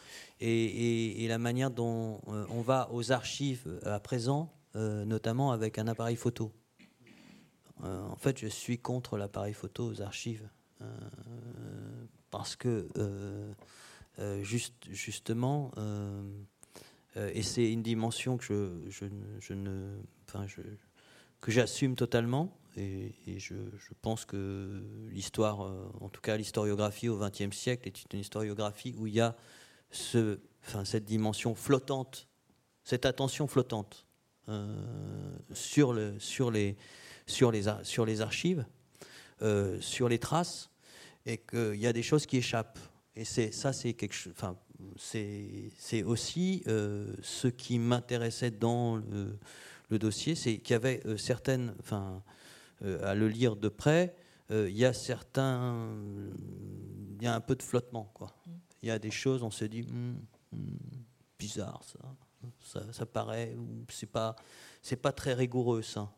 [0.40, 6.53] et, la manière dont on va aux archives à présent, notamment avec un appareil photo.
[7.82, 10.49] en fait, je suis contre l'appareil photo aux archives
[12.30, 12.88] parce que
[14.40, 15.70] juste, justement
[17.17, 20.01] et c'est une dimension que je, ne,
[21.41, 22.57] que j'assume totalement.
[22.77, 23.55] Et, je,
[24.03, 29.07] pense que l'histoire, euh, en tout cas l'historiographie au XXe siècle, est une historiographie où
[29.07, 29.37] il y a
[29.91, 32.27] cette dimension flottante,
[32.83, 34.07] cette attention flottante
[34.49, 34.77] euh,
[35.53, 36.17] sur les
[38.21, 38.67] archives,
[39.81, 40.71] sur les traces,
[41.27, 42.79] et qu'il y a des choses qui échappent.
[43.17, 44.33] Et c'est ça, c'est quelque chose.
[44.37, 44.57] Enfin,
[44.97, 49.39] c'est aussi euh, ce qui m'intéressait dans le,
[49.99, 52.21] dossier, c'est qu'il y avait euh, certaines, enfin,
[52.83, 54.17] euh, à le lire de près,
[54.51, 55.89] il y a certains,
[57.17, 58.35] il y a un peu de flottement, quoi.
[58.83, 60.17] Il y a des choses, on se dit, hmm,
[60.53, 60.77] hmm,
[61.39, 61.81] bizarre
[62.61, 63.57] ça, ça, paraît,
[63.89, 64.37] c'est pas,
[64.83, 66.12] c'est pas très rigoureux ça.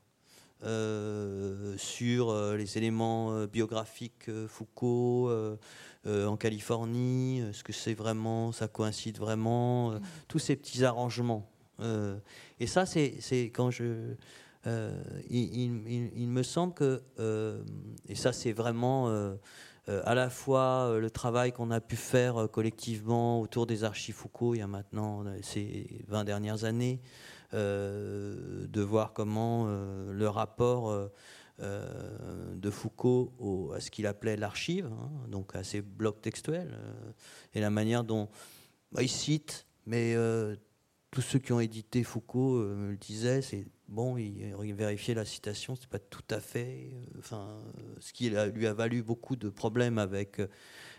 [1.79, 5.31] sur les éléments biographiques Foucault,
[6.07, 9.99] euh, en Californie Est-ce que c'est vraiment, ça coïncide vraiment euh,
[10.29, 11.51] Tous ces petits arrangements.
[11.81, 12.17] Euh,
[12.61, 13.19] et ça, c'est
[13.53, 14.15] quand je.
[15.31, 17.01] Il, me semble que,
[18.09, 19.09] et ça c'est vraiment
[19.87, 24.59] à la fois le travail qu'on a pu faire collectivement autour des archives Foucault il
[24.59, 27.01] y a maintenant ces 20 dernières années,
[27.53, 31.11] de voir comment le rapport
[31.61, 37.13] euh, de Foucault à ce qu'il appelait l'archive, hein, donc à ses blocs textuels, euh,
[37.55, 38.29] et la manière dont
[38.93, 40.55] bah, il cite, mais euh,
[41.11, 45.77] tous ceux qui ont édité Foucault me le disaient, c'est bon, il, vérifiait la citation,
[45.77, 47.59] c'est pas tout à fait, enfin,
[48.01, 50.43] ce qui lui a valu beaucoup de problèmes avec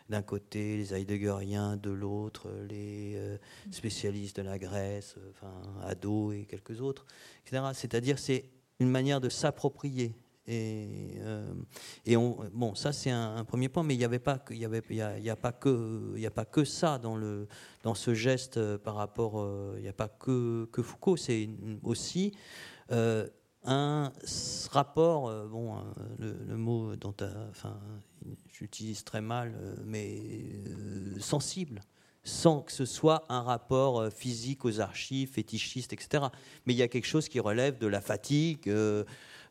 [0.10, 3.38] d'un côté les Heideggeriens, de l'autre les
[3.70, 5.54] spécialistes de la Grèce, enfin
[5.84, 7.06] Ado et quelques autres,
[7.46, 7.64] etc.
[7.74, 8.46] C'est-à-dire c'est
[8.80, 10.16] une manière de s'approprier
[10.48, 11.46] et, euh,
[12.54, 15.52] bon, ça c'est un, premier point, mais il n'y avait pas, il y a, pas
[15.52, 17.48] que, il a pas que ça dans le,
[17.84, 21.50] dans ce geste euh, par rapport, euh, il n'y a pas que, que Foucault, c'est
[21.84, 22.34] aussi
[23.70, 24.14] un
[24.72, 25.76] rapport, bon,
[26.20, 27.14] le, mot dont
[28.54, 30.22] j'utilise très mal, mais
[31.20, 31.82] sensible,
[32.24, 36.28] sans que ce soit un rapport physique aux archives, fétichistes, etc.
[36.66, 38.72] Mais il y a quelque chose qui relève de la fatigue,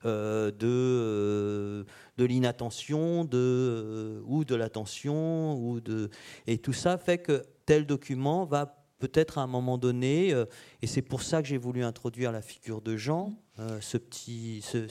[0.04, 1.84] de,
[2.16, 6.10] de l'inattention, de, ou de l'attention, ou de,
[6.46, 10.46] et tout ça fait que tel document va peut-être à un moment donné, euh,
[10.82, 14.62] et c'est pour ça que j'ai voulu introduire la figure de Jean, euh, ce petit,
[14.62, 14.88] ce,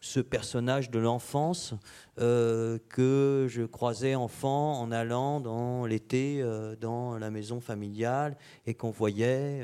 [0.00, 1.74] ce, personnage de l'enfance
[2.18, 6.42] euh, que je croisais enfant en allant dans l'été
[6.80, 8.36] dans la maison familiale
[8.66, 9.62] et qu'on voyait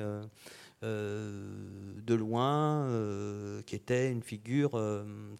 [0.82, 2.88] de loin,
[3.66, 4.80] qui était une figure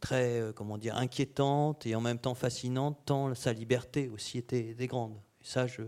[0.00, 4.86] très, comment dire, inquiétante et en même temps fascinante, tant sa liberté aussi était, était
[4.86, 5.14] grande.
[5.40, 5.82] Et ça, je,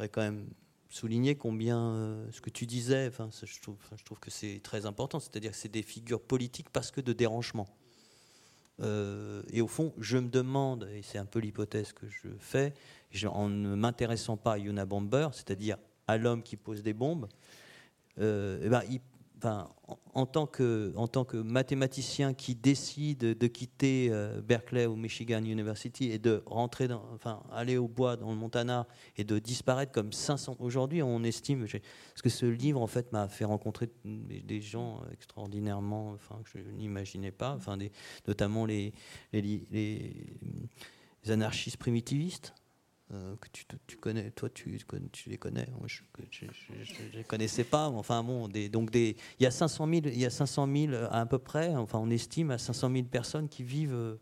[0.00, 0.46] je quand même
[0.90, 3.78] souligner combien euh, ce que tu disais, enfin, je, trouve,
[4.20, 7.68] que c'est très important, c'est-à-dire que c'est des figures politiques parce que de dérangement.
[8.80, 12.74] Euh, et au fond, je me demande, et c'est un peu l'hypothèse que je fais,
[13.26, 15.76] en ne m'intéressant pas à Yuna Bomber, c'est-à-dire
[16.08, 17.28] à l'homme qui pose des bombes,
[18.20, 18.82] euh, eh ben,
[20.14, 26.42] en, tant que, mathématicien qui décide de quitter euh, Berkeley ou Michigan University et de
[26.46, 30.56] rentrer, dans, enfin, aller au bois dans le Montana et de disparaître comme 500.
[30.58, 36.10] Aujourd'hui, on estime, parce que ce livre en fait m'a fait rencontrer des, gens extraordinairement,
[36.12, 37.78] enfin, que je n'imaginais pas, enfin,
[38.26, 38.92] notamment les
[41.28, 42.54] anarchistes primitivistes.
[43.12, 44.78] Euh, que tu, tu, connais, toi tu,
[45.10, 46.02] tu les connais, moi je
[46.44, 50.18] ne les connaissais pas, enfin bon, des, donc des, il y a 500 000, il
[50.18, 53.64] y a 500 000 à, peu près, enfin on estime à 500 000 personnes qui
[53.64, 54.16] vivent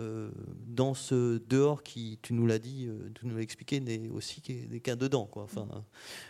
[0.00, 0.30] euh,
[0.66, 4.42] dans ce dehors qui, tu nous l'as dit, euh, tu nous l'as expliqué, n'est aussi
[4.82, 5.66] cas dedans, quoi, enfin,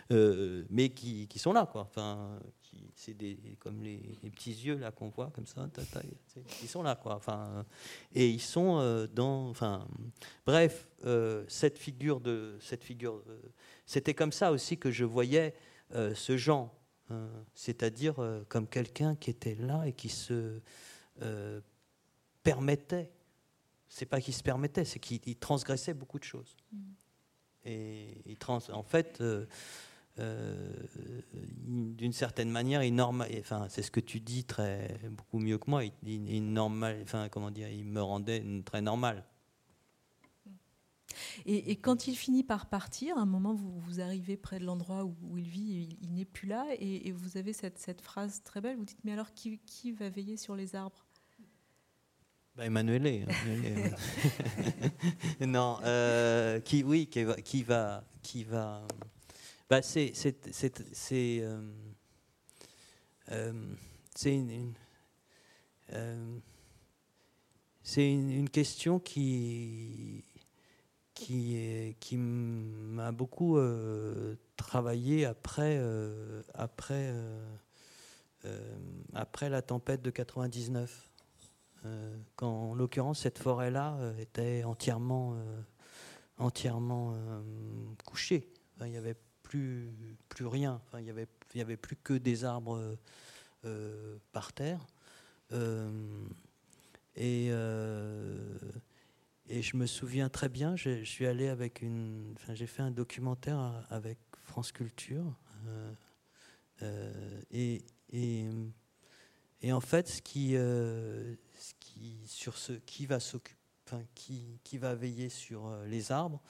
[0.09, 2.39] mais qui, qui, sont là, quoi, enfin,
[2.95, 3.97] c'est des, comme les,
[4.31, 5.67] petits yeux là qu'on voit comme ça,
[6.61, 7.15] ils sont là quoi.
[7.15, 7.65] Enfin,
[8.13, 9.87] et ils sont euh, dans, enfin,
[10.45, 13.41] bref, euh, cette figure de, cette figure, euh,
[13.85, 15.53] c'était comme ça aussi que je voyais
[15.93, 16.73] ce Jean,
[17.09, 18.15] hein, c'est-à-dire
[18.47, 20.61] comme quelqu'un qui était là et qui se
[22.43, 23.11] permettait.
[23.89, 26.55] C'est pas qu'il se permettait, c'est qu'il transgressait beaucoup de choses.
[26.71, 26.77] Mm.
[27.65, 29.21] Et il trans, en fait.
[30.19, 30.73] Euh,
[31.33, 35.69] d'une certaine manière, il normal, enfin, c'est ce que tu dis très beaucoup mieux que
[35.69, 35.83] moi.
[36.03, 39.25] Il, normal, enfin, comment dire, il me rendait très normal.
[41.45, 45.03] Et, quand il finit par partir, à un moment, vous, vous arrivez près de l'endroit
[45.03, 48.77] où, il vit, il, n'est plus là, et, vous avez cette, cette, phrase très belle.
[48.77, 51.05] Vous dites mais alors qui, qui va veiller sur les arbres?
[52.55, 53.27] Bah, Emmanuel.
[55.41, 58.85] non, euh, qui, oui, qui va, qui va, qui va
[59.71, 60.11] bah, c'est
[61.13, 61.61] euh,
[63.31, 63.53] euh,
[64.25, 64.73] une,
[65.93, 66.39] euh,
[67.81, 70.25] c'est une, une, question qui
[71.13, 73.57] qui, qui m'a beaucoup
[74.57, 75.81] travaillé après
[76.53, 77.13] après
[79.13, 81.09] après la tempête de 99
[82.35, 85.41] quand en l'occurrence cette forêt là était entièrement
[86.37, 87.15] entièrement
[88.03, 88.49] couchée.
[88.81, 89.15] Il y avait
[89.51, 89.91] plus,
[90.29, 90.81] plus rien.
[90.85, 92.97] Enfin, il n'y avait, il y avait plus que des arbres
[93.65, 94.87] euh, par terre.
[95.51, 96.23] Euh,
[97.15, 98.57] et, euh,
[99.47, 102.33] et je me souviens très bien, je, suis allé avec une.
[102.37, 105.35] Enfin, j'ai fait un documentaire avec France Culture.
[107.51, 107.83] et,
[108.13, 108.45] et,
[109.61, 114.77] et, en fait, ce qui, ce qui, sur ce, qui va s'occuper, enfin, qui, qui
[114.77, 116.41] va veiller sur les arbres,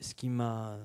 [0.00, 0.78] ce qui m'a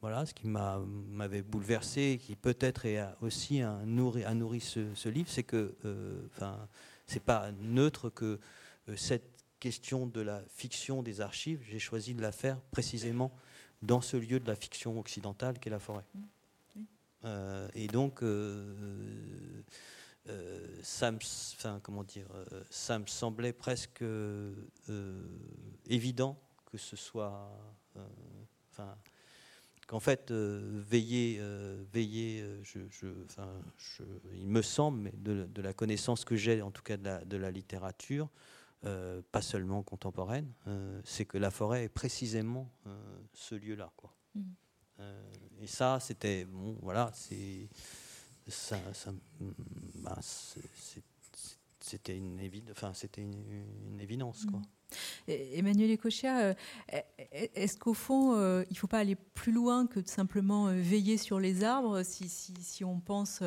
[0.00, 5.28] voilà, ce qui m'avait bouleversé, qui peut-être a aussi a nourri, a nourri ce, livre,
[5.28, 6.68] c'est que, euh, enfin,
[7.06, 8.38] c'est pas neutre que
[8.88, 13.32] euh, cette question de la fiction des archives, j'ai choisi de la faire précisément
[13.82, 16.04] dans ce lieu de la fiction occidentale qu'est la forêt.
[16.14, 16.80] Mmh.
[17.24, 18.20] Euh, et donc,
[20.82, 21.18] ça me,
[21.56, 22.28] enfin, comment dire,
[22.70, 24.04] ça me semblait presque
[25.88, 26.38] évident
[26.76, 27.50] que ce soit,
[27.96, 28.06] euh,
[28.70, 28.94] enfin,
[29.86, 34.04] qu'en fait, euh, veiller, euh, veiller je, je,
[34.34, 38.28] il me semble, mais de, la connaissance que j'ai, en tout cas de la, littérature,
[38.82, 40.52] pas seulement contemporaine,
[41.04, 42.70] c'est que la forêt est précisément
[43.32, 43.90] ce lieu-là.
[43.96, 44.14] Quoi.
[44.34, 44.42] Mmh.
[45.62, 47.68] et ça, c'était, bon, voilà, c'est,
[48.48, 49.12] ça, ça
[49.94, 50.18] bah,
[51.80, 54.44] c'était une, une, évidence.
[54.44, 54.58] Quoi.
[54.58, 54.75] Mmh.
[55.28, 56.54] Emmanuel Ecochia,
[57.32, 61.40] est-ce qu'au fond, il ne faut pas aller plus loin que de simplement veiller sur
[61.40, 63.42] les arbres si, si on pense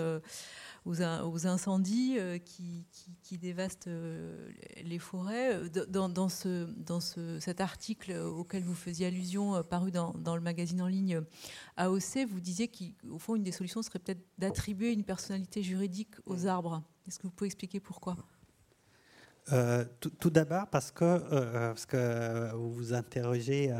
[0.85, 4.49] aux, incendies euh, qui, dévastent euh,
[4.83, 5.55] les forêts.
[5.55, 10.87] Euh, dans, ce, dans cet article auquel vous faisiez allusion, paru dans, le magazine en
[10.87, 11.21] ligne
[11.77, 16.47] AOC, vous disiez qu'au fond, une des solutions serait peut-être d'attribuer une personnalité juridique aux
[16.47, 16.83] arbres.
[17.07, 18.15] Est-ce que vous pouvez expliquer pourquoi?
[19.99, 21.19] Tout, d'abord parce que,
[21.69, 23.73] parce que vous vous interrogez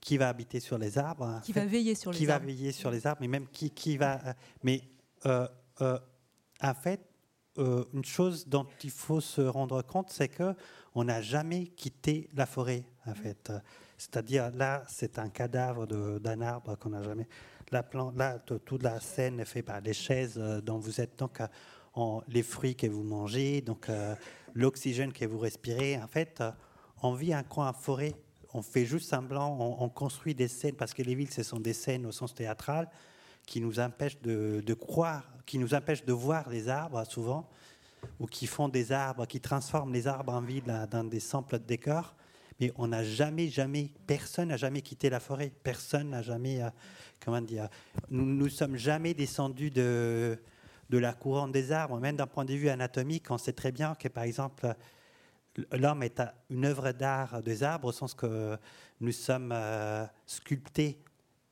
[0.00, 1.40] qui va habiter sur les arbres.
[1.42, 2.18] Qui va veiller sur les arbres.
[2.18, 4.20] Qui va veiller sur les arbres, mais même qui, qui va.
[4.62, 4.82] Mais
[5.24, 7.00] en fait,
[7.58, 10.54] euh, une chose dont il faut se rendre compte, c'est que
[10.94, 12.84] on n'a jamais quitté la forêt.
[13.06, 13.52] En fait,
[13.96, 17.28] c'est-à-dire là, c'est un cadavre d'un arbre qu'on n'a jamais.
[17.70, 17.84] La
[18.14, 22.20] là, toute la scène est faite par les chaises euh, dont vous êtes donc euh,
[22.28, 23.90] les fruits que vous mangez, donc
[24.56, 25.96] l'oxygène que vous respirez.
[25.96, 26.42] En fait,
[27.02, 28.14] on vit un coin en forêt.
[28.52, 31.60] On fait juste semblant, on, on, construit des scènes parce que les villes, ce sont
[31.60, 32.88] des scènes au sens théâtral
[33.44, 37.48] qui nous empêchent de, de croire qui nous empêchent de voir les arbres souvent,
[38.20, 42.14] ou qui font des arbres, qui transforment les arbres en ville dans des simples décors.
[42.60, 45.52] Mais on n'a jamais, jamais, personne n'a jamais quitté la forêt.
[45.62, 46.70] Personne n'a jamais, euh,
[47.24, 47.68] comment dire,
[48.10, 50.38] nous ne sommes jamais descendus de,
[50.90, 51.98] de la couronne des arbres.
[51.98, 54.74] Même d'un point de vue anatomique, on sait très bien que, par exemple,
[55.72, 58.56] l'homme est une œuvre d'art des arbres au sens que
[59.00, 60.98] nous sommes euh, sculptés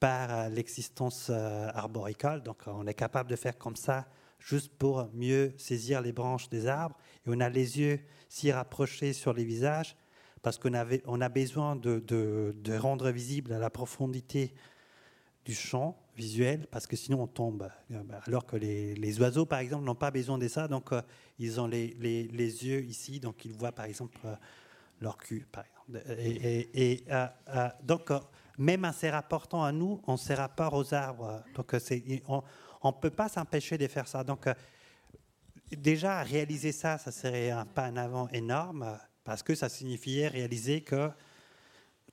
[0.00, 2.42] par euh, l'existence euh, arboricole.
[2.42, 4.06] Donc on est capable de faire comme ça
[4.38, 6.96] juste pour mieux saisir les branches des arbres.
[7.26, 9.96] Et on a les yeux si rapprochés sur les visages
[10.42, 10.72] parce qu'on
[11.06, 14.52] on a besoin de, de, rendre visible la profondité
[15.46, 17.68] du champ visuel parce que sinon on tombe.
[17.90, 20.68] Euh, alors que les, les oiseaux, par exemple, n'ont pas besoin de ça.
[20.68, 20.90] Donc
[21.38, 24.18] ils ont les, les, les, yeux ici, donc ils voient par exemple
[25.00, 25.46] leur cul.
[26.18, 27.04] Et, et,
[27.82, 28.10] donc
[28.58, 31.42] même en se rapportant à nous, on se rapporte aux arbres.
[31.54, 31.74] Donc,
[32.26, 34.22] on ne peut pas s'empêcher de faire ça.
[34.22, 34.54] Donc, euh,
[35.72, 40.82] déjà, réaliser ça, ça serait un pas en avant énorme, parce que ça signifiait réaliser
[40.82, 41.10] que,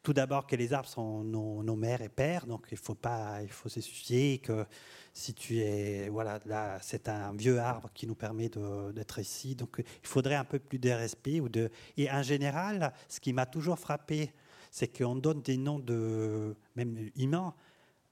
[0.03, 3.51] tout d'abord, que les arbres sont nos, mères et pères, donc il faut pas, il
[3.51, 4.65] faut se soucier que
[5.13, 8.49] si tu es, voilà, là, c'est un vieux arbre qui nous permet
[8.93, 12.93] d'être ici, donc il faudrait un peu plus de respect ou de, et en général,
[13.07, 14.31] ce qui m'a toujours frappé
[14.71, 17.53] c'est qu'on donne des noms de même humains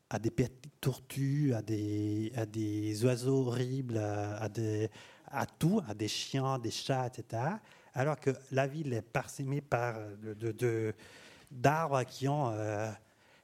[0.10, 4.90] à des petites tortues, à des, à des oiseaux horribles, à, des,
[5.28, 7.44] à tout, à des chiens, des chats, etc.
[7.94, 10.94] Alors que la ville est parsemée par de,
[11.52, 12.54] d'arbres qui ont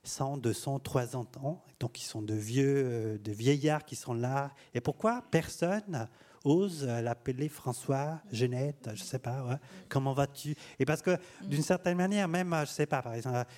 [0.06, 4.52] 100, 200, 300 ans, donc ils sont de vieux, euh, de vieillards qui sont là.
[4.74, 6.08] Et pourquoi personne
[6.44, 10.56] ose l'appeler François, Genette, je sais pas, comment vas-tu?
[10.78, 13.50] Et parce que d'une certaine manière, même, je sais pas, par exemple,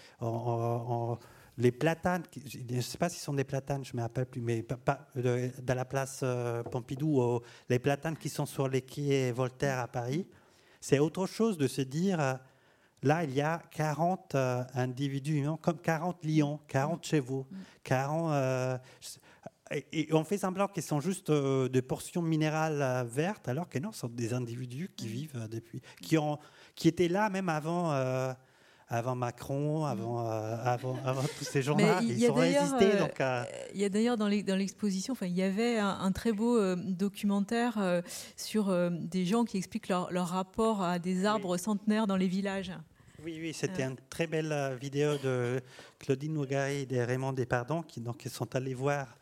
[1.57, 4.39] les platanes, je ne sais pas si sont des platanes, je ne me rappelle plus,
[4.39, 9.79] mais pas, dans la place euh, Pompidou, les platanes qui sont sur les quais Voltaire
[9.79, 10.25] à Paris,
[10.79, 12.35] c'est autre chose de se dire, euh,
[13.03, 17.47] là, il y a 40 euh, individus, comme 40 lions, 40 chevaux,
[17.83, 18.79] 40
[19.91, 23.79] et, on fait semblant qu'ils sont juste euh, des portions minérales euh, vertes, alors que
[23.79, 26.37] non, ce sont des individus qui vivent euh, depuis, qui, ont,
[26.75, 27.91] qui étaient là même avant,
[28.89, 32.01] avant Macron, avant, avant, tous ces gens-là.
[32.01, 32.91] Ils ont résisté.
[33.73, 38.01] Il y a d'ailleurs dans l'exposition, enfin, il y avait un, très beau documentaire
[38.35, 42.71] sur des gens qui expliquent leur, leur rapport à des arbres centenaires dans les villages.
[43.23, 45.59] Oui, oui, c'était une très belle vidéo de
[45.99, 49.17] Claudine Nougari et de Raymond Despardons qui donc, ils sont allés voir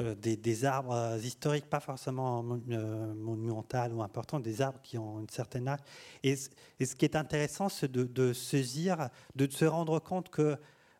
[0.00, 5.20] euh, euh, euh, des, arbres historiques, pas forcément monumentaux ou importants, des arbres qui ont
[5.20, 5.80] une certaine âge.
[6.22, 10.56] Et, ce qui est intéressant, c'est de, dire, de se rendre compte que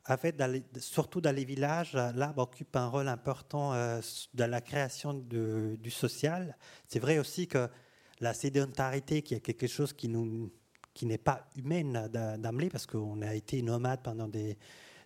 [0.08, 0.42] en fait,
[0.78, 3.70] surtout dans les villages, l'arbre occupe un rôle important
[4.34, 6.56] dans la création du social.
[6.88, 7.68] C'est vrai aussi que
[8.18, 13.62] la sédentarité, qui est quelque chose qui, n'est pas humaine d'emblée, parce qu'on a été
[13.62, 14.58] nomade pendant des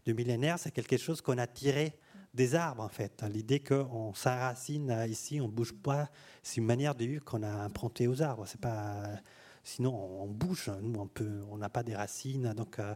[0.07, 1.93] millénaires, c'est quelque chose qu'on a tiré
[2.37, 3.25] des arbres, en fait.
[3.33, 6.09] L'idée qu'on s'enracine ici, on bouge pas,
[6.43, 8.45] c'est une manière de vivre qu'on a improntée aux arbres.
[8.47, 9.03] C'est pas,
[9.65, 10.71] sinon on bouge.
[10.81, 11.11] Nous,
[11.51, 12.53] on n'a pas des racines.
[12.55, 12.95] Donc, euh,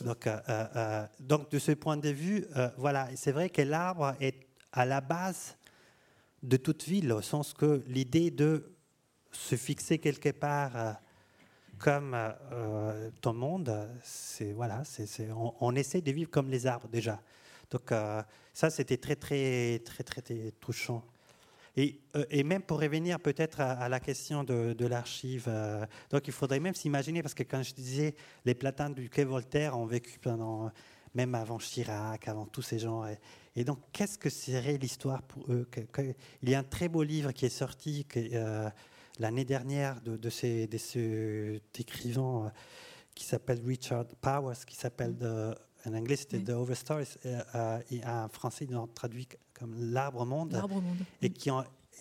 [0.00, 4.46] donc, euh, euh, donc, de ce point de vue, voilà, c'est vrai que l'arbre est
[4.72, 5.56] à la base
[6.42, 8.72] de toute ville, au sens que l'idée de
[9.30, 10.96] se fixer quelque part
[11.78, 12.16] comme
[13.20, 17.20] ton monde, c'est voilà, c'est, on, essaie de vivre comme les arbres déjà.
[17.70, 17.92] Donc
[18.52, 21.04] ça, c'était très, très, très, très, très touchant.
[21.76, 26.26] Et, euh, et, même pour revenir peut-être à, la question de, de l'archive, euh, donc
[26.26, 28.14] il faudrait même s'imaginer, parce que quand je disais
[28.44, 30.70] les platanes du quai Voltaire ont vécu pendant,
[31.14, 33.04] même avant Chirac, avant tous ces gens.
[33.56, 35.68] Et, donc, qu'est-ce que serait l'histoire pour eux?
[36.42, 38.68] Il y a un très beau livre qui est sorti euh,
[39.18, 42.52] l'année dernière de, de, ces, de cet écrivain
[43.14, 45.16] qui s'appelle Richard Powers, qui s'appelle
[45.86, 47.16] en anglais c'était The Overstories,
[47.90, 50.52] et en français ils l'ont traduit comme L'arbre monde.
[50.52, 50.98] L'arbre monde.
[51.22, 51.50] Et, qui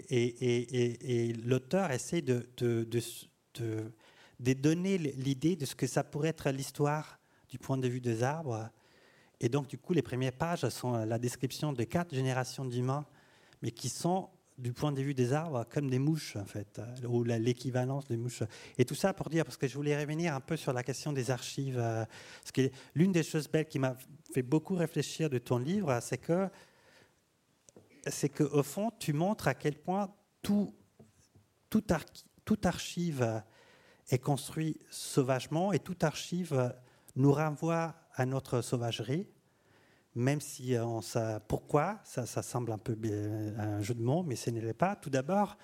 [0.09, 3.91] et, et, l'auteur essaie de, de, de,
[4.39, 7.19] de, donner l'idée de ce que ça pourrait être l'histoire
[7.49, 8.69] du point de vue des arbres.
[9.41, 13.05] Et donc, du coup, les premières pages sont la description de quatre générations d'humains,
[13.61, 14.30] mais qui sont,
[14.60, 18.43] du point de vue des arbres, comme des mouches, en fait, ou l'équivalence des mouches.
[18.78, 21.14] Et tout ça pour dire, parce que je voulais revenir un peu sur la question
[21.14, 21.80] des archives.
[21.80, 22.05] Euh,
[22.41, 23.95] parce que l'une des choses belles qui m'a
[24.34, 26.49] fait beaucoup réfléchir de ton livre, c'est que
[28.07, 30.74] c'est qu'au fond, tu montres à quel point tout,
[31.70, 31.84] tout,
[32.64, 33.43] archive
[34.10, 36.74] est construit sauvagement et toute archive
[37.16, 39.28] nous renvoie à notre sauvagerie,
[40.16, 42.97] même si on sait pourquoi, ça, semble un peu
[43.57, 44.95] un jeu de mots, mais ce n'est pas.
[44.95, 45.57] Tout d'abord,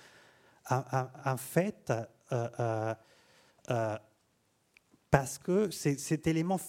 [0.69, 1.91] en fait,
[2.31, 2.95] euh, euh,
[3.69, 3.97] euh,
[5.11, 6.59] parce que cet élément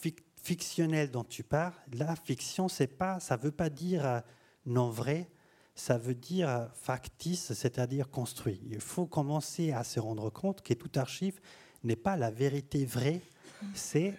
[0.43, 2.69] fictionnel dont tu parles, la fiction,
[2.99, 4.23] pas, ça ne veut pas dire
[4.67, 5.29] non vrai,
[5.75, 8.61] ça veut dire factice, c'est-à-dire construit.
[8.71, 11.41] Il faut commencer à se rendre compte que tout archive
[11.83, 13.21] n'est pas la vérité vraie,
[13.75, 14.15] c'est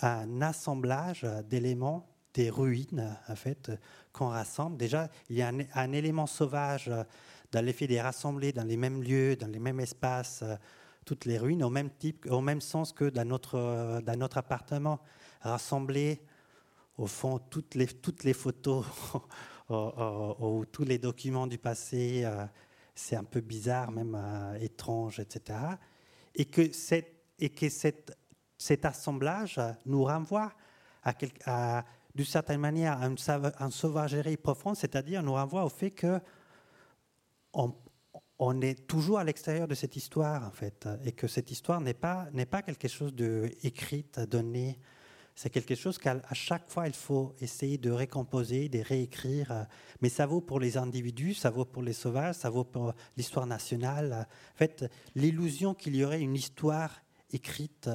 [0.00, 3.70] un assemblage d'éléments, des ruines, en fait,
[4.12, 4.76] qu'on rassemble.
[4.76, 6.90] Déjà, il y a un, élément sauvage
[7.52, 10.44] dans l'effet de rassembler dans les mêmes lieux, dans les mêmes espaces,
[11.04, 15.00] toutes les ruines, au même, type, au même sens que dans notre, dans notre appartement.
[15.40, 16.20] Rassembler,
[16.98, 18.84] au fond, toutes les, toutes les photos
[19.68, 22.44] ou tous les documents du passé, euh,
[22.94, 25.58] c'est un peu bizarre, même euh, étrange, etc.
[26.34, 26.62] Et que,
[27.38, 28.16] et que cette,
[28.56, 30.52] cet assemblage nous renvoie
[31.02, 36.20] à, d'une certaine manière à une, sauvagerie profonde, c'est-à-dire nous renvoie au fait que
[37.52, 41.94] on, est toujours à l'extérieur de cette histoire, en fait, et que cette histoire n'est
[41.94, 44.78] pas, n'est pas quelque chose de écrite, donné,
[45.36, 49.66] c'est quelque chose qu'à chaque fois, il faut essayer de récomposer, de réécrire.
[50.00, 53.46] Mais ça vaut pour les individus, ça vaut pour les sauvages, ça vaut pour l'histoire
[53.46, 54.28] nationale.
[54.54, 54.84] En fait,
[55.16, 57.02] l'illusion qu'il y aurait une histoire
[57.32, 57.90] écrite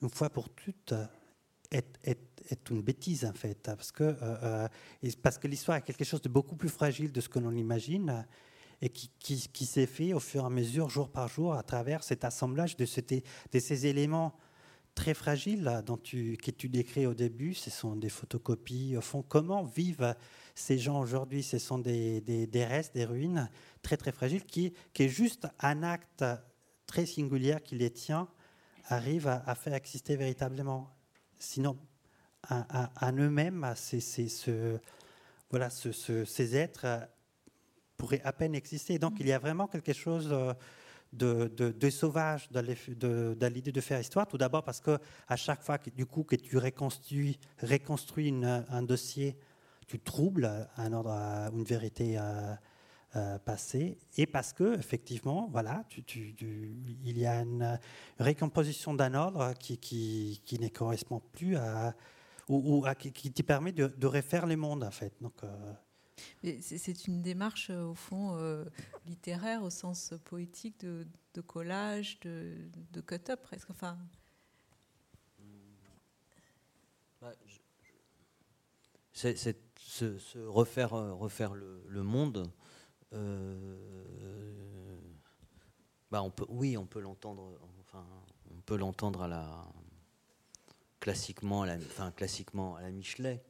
[0.00, 0.94] une fois pour toutes
[1.72, 2.29] est,
[2.70, 3.58] une bêtise, en fait.
[3.62, 4.68] Parce que, euh, euh,
[5.40, 8.26] que l'histoire est quelque chose de beaucoup plus fragile de ce que l'on imagine
[8.82, 12.02] et qui, qui, s'est fait au fur et à mesure, jour par jour, à travers
[12.02, 14.34] cet assemblage de, ces éléments
[14.94, 18.96] très fragiles dont tu, que tu décris au début, ce sont des photocopies.
[18.96, 20.14] Au fond, comment vivent
[20.54, 21.42] ces gens aujourd'hui?
[21.42, 23.50] Ce sont des, des, restes, des ruines
[23.82, 26.24] très très fragiles qui, qui est juste un acte
[26.86, 28.28] très singulier qui les tient,
[28.86, 30.90] arrive à, faire exister véritablement.
[31.38, 31.78] Sinon,
[32.48, 34.78] à, eux-mêmes, ce,
[35.50, 36.86] voilà, ces êtres
[37.96, 38.98] pourraient à peine exister.
[38.98, 40.54] Donc il y a vraiment quelque chose euh,
[41.12, 44.26] de, de, sauvage dans l'idée de, faire histoire.
[44.26, 48.82] Tout d'abord parce que à chaque fois que, du coup, que tu reconstruis, reconstruis un
[48.82, 49.36] dossier,
[49.90, 51.10] tu troubles un ordre,
[51.52, 52.54] une vérité euh,
[53.16, 53.98] euh, passée.
[54.16, 56.36] Et parce que, effectivement, voilà, tu,
[57.04, 57.78] il y a une
[58.20, 61.94] récomposition d'un ordre qui, qui, qui, ne correspond plus à.
[62.50, 65.12] Ou, qui, te permet de, refaire le monde, en fait.
[65.20, 65.34] Donc.
[65.44, 65.74] Euh,
[66.60, 68.64] c'est une démarche, euh, au fond, euh,
[69.06, 71.06] littéraire au sens poétique de,
[71.40, 73.70] collage, de, cut-up presque.
[73.70, 73.98] Enfin.
[77.20, 77.32] Bah,
[79.12, 79.36] c'est
[79.76, 82.50] se, refaire, euh, refaire le, monde.
[86.10, 87.58] bah on peut, oui, on peut l'entendre.
[87.80, 88.06] Enfin,
[88.50, 89.66] on peut l'entendre à la
[91.00, 91.76] classiquement, à la,
[92.12, 93.42] classiquement à la Michelet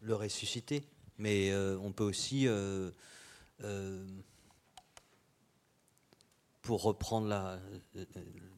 [0.00, 0.84] le ressusciter.
[1.18, 2.90] Mais euh, on peut aussi, euh,
[3.62, 4.06] euh,
[6.62, 7.60] pour reprendre la,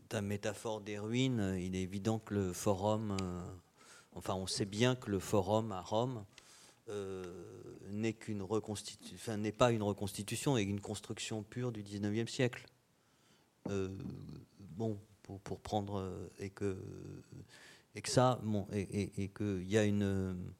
[0.09, 3.17] ta métaphore des ruines, il est évident que le forum,
[4.13, 6.25] enfin on sait bien que le forum à Rome
[7.91, 12.67] n'est qu'une reconstitution, n'est pas une reconstitution, et une construction pure du 19e siècle.
[13.67, 16.77] bon, pour, pour, prendre et que
[17.95, 20.53] et que ça, bon, et, et, et qu'il y a une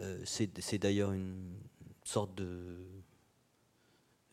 [0.00, 1.54] euh, c'est d'ailleurs une
[2.04, 2.86] sorte de.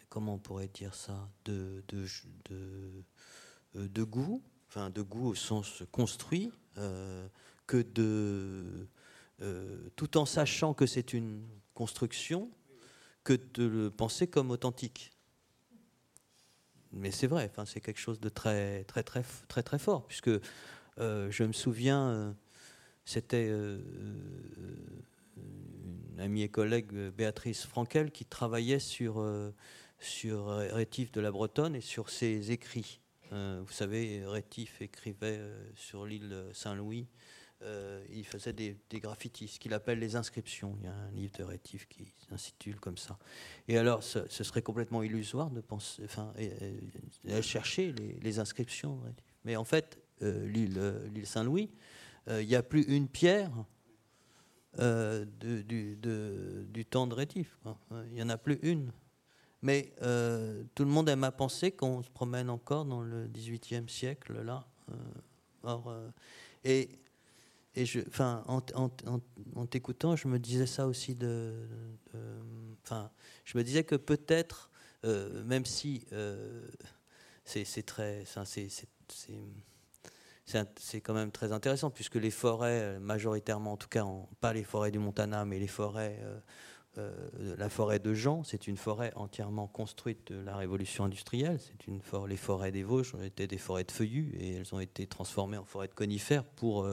[0.10, 2.06] Comment on pourrait dire ça De, de,
[2.50, 3.04] de,
[3.76, 7.28] euh, de goût, enfin de goût au sens construit, euh,
[7.68, 8.88] que de.
[9.96, 12.50] tout en sachant que c'est une construction,
[13.24, 15.12] que de le penser comme authentique.
[16.96, 20.30] Mais c'est vrai, c'est quelque chose de très, très, très, très, très fort, puisque
[21.00, 22.32] euh, je me souviens, euh,
[23.04, 23.80] c'était euh,
[25.36, 29.24] une amie et collègue, Béatrice Frankel, qui travaillait sur,
[30.00, 33.02] sur Rétif de la Bretonne et sur ses écrits.
[33.32, 35.42] vous savez, Rétif écrivait
[35.76, 37.08] sur l'île Saint-Louis
[37.62, 40.76] euh, il faisait des, graffitis, ce qu'il appelle les inscriptions.
[40.80, 43.18] Il y a un livre de Rétif qui s'intitule comme ça.
[43.68, 46.34] Et alors, ce, serait complètement illusoire de penser, enfin,
[47.42, 49.02] chercher les, inscriptions.
[49.46, 50.48] Mais en fait, euh,
[50.78, 51.72] euh, l'île Saint-Louis,
[52.28, 53.52] il n'y a plus une pierre
[54.78, 57.58] du, temps de Rétif.
[58.08, 58.92] Il n'y en a plus une.
[59.62, 59.94] Mais
[60.76, 64.68] tout le monde aime à penser qu'on se promène encore dans le XVIIIe siècle, là.
[65.64, 65.94] or,
[66.66, 67.00] et
[67.76, 67.86] et
[68.18, 71.54] en, t'écoutant, je me disais ça aussi de,
[72.84, 73.12] enfin,
[73.44, 74.70] je me disais que peut-être,
[75.04, 76.68] euh, même si euh,
[77.44, 78.24] c'est très,
[80.78, 84.06] c'est quand même très intéressant puisque les forêts, majoritairement, en tout cas,
[84.40, 86.18] pas les forêts du Montana, mais les forêts,
[86.98, 87.12] euh,
[87.58, 91.60] la forêt de Jean, c'est une forêt entièrement construite de la révolution industrielle.
[91.60, 95.08] C'est une les forêts des Vosges étaient des forêts de feuillus et elles ont été
[95.08, 96.88] transformées en forêts de conifères pour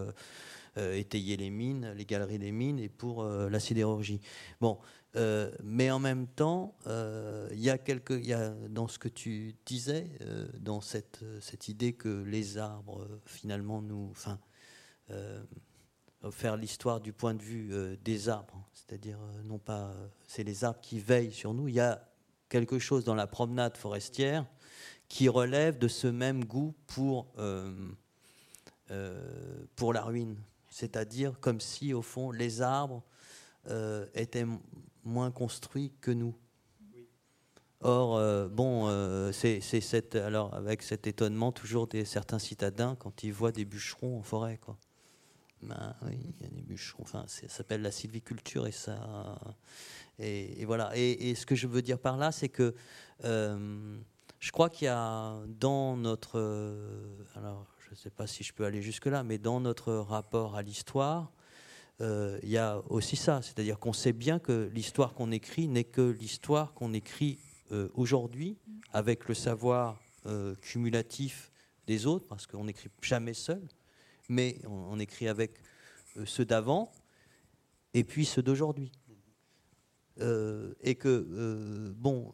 [0.76, 4.20] étayer les mines, les galeries des mines et pour euh, la sidérurgie.
[4.60, 4.78] Bon,
[5.16, 9.08] euh, mais en même temps, il y a quelque, il y a dans ce que
[9.08, 10.10] tu disais,
[10.58, 14.38] dans cette, cette idée que les arbres finalement nous, enfin,
[16.30, 19.92] faire l'histoire du point de vue des arbres, c'est-à-dire non pas,
[20.26, 21.68] c'est les arbres qui veillent sur nous.
[21.68, 22.08] Il y a
[22.48, 24.46] quelque chose dans la promenade forestière
[25.08, 27.34] qui relève de ce même goût pour,
[29.76, 30.38] pour la ruine,
[30.72, 33.04] c'est-à-dire comme si, au fond, les arbres
[33.68, 34.46] euh, étaient
[35.04, 36.34] moins construits que nous.
[37.80, 43.22] Or, euh, bon, euh, c'est cette, alors avec cet étonnement toujours des certains citadins quand
[43.22, 44.78] ils voient des bûcherons en forêt, quoi.
[45.60, 47.02] Ben, oui, il y a des bûcherons.
[47.02, 49.38] Enfin, ça s'appelle la sylviculture et ça,
[50.18, 50.90] et, voilà.
[50.96, 52.74] Et, et, ce que je veux dire par là, c'est que
[53.22, 56.40] je crois qu'il y a dans notre,
[57.36, 60.62] alors je ne sais pas si je peux aller jusque-là, mais dans notre rapport à
[60.62, 61.30] l'histoire,
[62.00, 65.84] euh, il y a aussi ça, c'est-à-dire qu'on sait bien que l'histoire qu'on écrit n'est
[65.84, 67.38] que l'histoire qu'on écrit
[67.70, 68.56] euh, aujourd'hui,
[68.94, 71.52] avec le savoir euh, cumulatif
[71.86, 73.60] des autres, parce qu'on n'écrit jamais seul,
[74.30, 75.58] mais on, écrit avec
[76.24, 76.90] ceux d'avant
[77.92, 78.90] et puis ceux d'aujourd'hui.
[80.18, 82.32] et que, bon,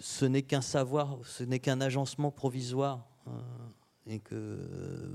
[0.00, 3.06] ce n'est qu'un savoir, ce n'est qu'un agencement provisoire
[4.06, 4.58] et que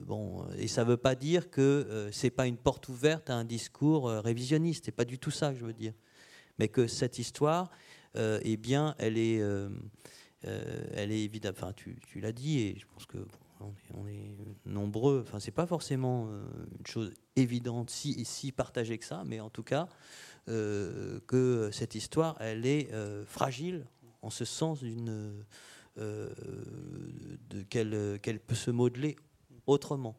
[0.06, 3.46] bon et ça veut pas dire que euh, c'est pas une porte ouverte à un
[3.46, 4.86] discours euh, révisionniste.
[4.86, 5.94] C'est pas du tout ça que je veux dire.
[6.60, 7.72] Mais que cette histoire
[8.18, 9.42] euh, eh bien elle est
[10.44, 11.32] elle est
[11.76, 13.20] tu, tu l'as dit et je pense que
[13.94, 14.36] on, est,
[14.66, 16.28] nombreux enfin c'est pas forcément
[16.80, 19.88] une chose évidente si si partagée que ça mais en tout cas
[20.48, 22.90] que cette histoire elle est
[23.26, 23.86] fragile
[24.24, 25.46] en ce sens d'une
[26.02, 26.30] euh,
[27.70, 29.16] qu'elle peut se modeler
[29.68, 30.16] autrement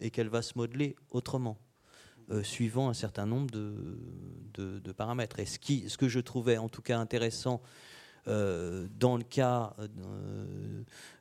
[0.00, 1.58] et qu'elle va se modeler autrement.
[2.30, 4.00] Euh, suivant un certain nombre de,
[4.54, 5.38] de, paramètres.
[5.38, 7.62] Et ce, qui, ce que je trouvais en tout cas intéressant
[8.26, 9.76] euh, dans le cas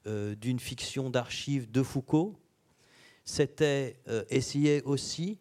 [0.06, 2.40] d'une fiction d'archives de Foucault,
[3.24, 5.38] c'était essayer aussi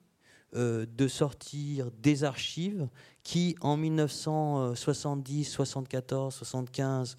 [0.53, 2.88] de sortir des archives
[3.22, 7.16] qui, en 1970, 74, 75,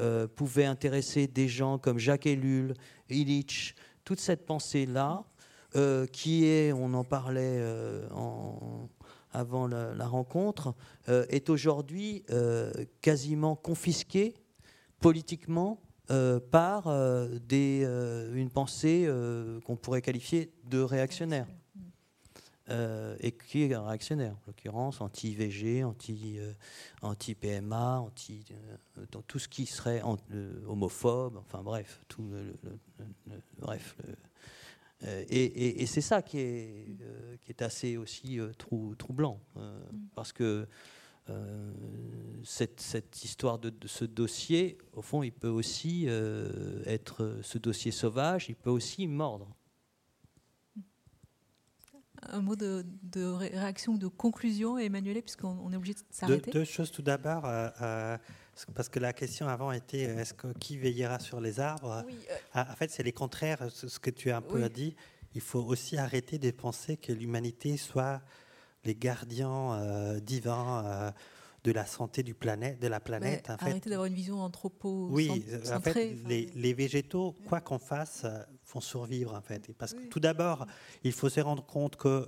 [0.00, 2.74] euh, pouvait intéresser des gens comme Jacques Ellul,
[3.10, 3.74] Illich,
[4.04, 5.24] toute cette pensée-là,
[5.76, 8.06] euh, qui est, on en parlait euh,
[9.32, 10.74] avant la, rencontre,
[11.06, 12.24] est aujourd'hui
[13.02, 14.34] quasiment confisquée
[15.00, 15.82] politiquement
[16.50, 16.90] par
[17.46, 17.82] des,
[18.32, 19.06] une pensée
[19.64, 21.46] qu'on pourrait qualifier de réactionnaire.
[22.70, 25.84] Euh, et qui est un réactionnaire, en l'occurrence anti-IVG,
[27.00, 28.44] anti-PMA, anti,
[28.98, 30.02] euh, tout ce qui serait
[30.66, 32.54] homophobe, enfin bref, tout le,
[33.58, 33.96] bref.
[35.30, 36.96] et, c'est ça qui est,
[37.40, 38.38] qui est assez aussi
[38.98, 39.60] troublant, mm.
[40.14, 40.68] parce que
[42.42, 46.06] cette, cette, histoire de, de, ce dossier, au fond, il peut aussi
[46.84, 49.48] être ce dossier sauvage, il peut aussi mordre
[52.32, 52.84] un mot de,
[53.14, 56.50] réaction ou de conclusion, Emmanuel, puisqu'on est obligé de s'arrêter.
[56.50, 58.18] deux, choses tout d'abord, euh, euh,
[58.74, 62.04] parce que la question avant était est-ce que qui veillera sur les arbres?
[62.06, 64.96] Oui, euh, ah, En fait, c'est les contraires, ce que tu as un peu dit.
[65.34, 68.22] Il faut aussi arrêter de penser que l'humanité soit
[68.84, 71.12] les gardiens divins
[71.64, 73.50] de la santé du planète, de la planète.
[73.50, 73.64] en fait.
[73.64, 78.26] Arrêter d'avoir une vision anthropo Oui, en fait, les, végétaux, quoi qu'on fasse,
[78.72, 79.72] vont survivre en fait.
[79.76, 80.66] Parce que tout d'abord,
[81.04, 82.26] il faut se rendre compte que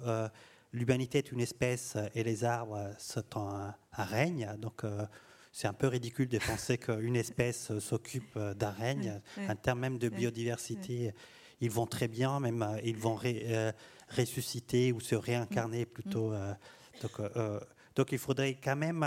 [0.72, 4.50] l'humanité est une espèce et les arbres sont un, règne.
[4.58, 4.82] Donc
[5.52, 9.20] c'est un peu ridicule de penser qu'une espèce s'occupe d'un règne.
[9.48, 11.12] En termes même de biodiversité,
[11.60, 13.18] ils vont très bien, même ils vont
[14.08, 16.32] ressusciter ou se réincarner plutôt.
[17.00, 17.20] donc,
[18.00, 19.04] donc il faudrait quand même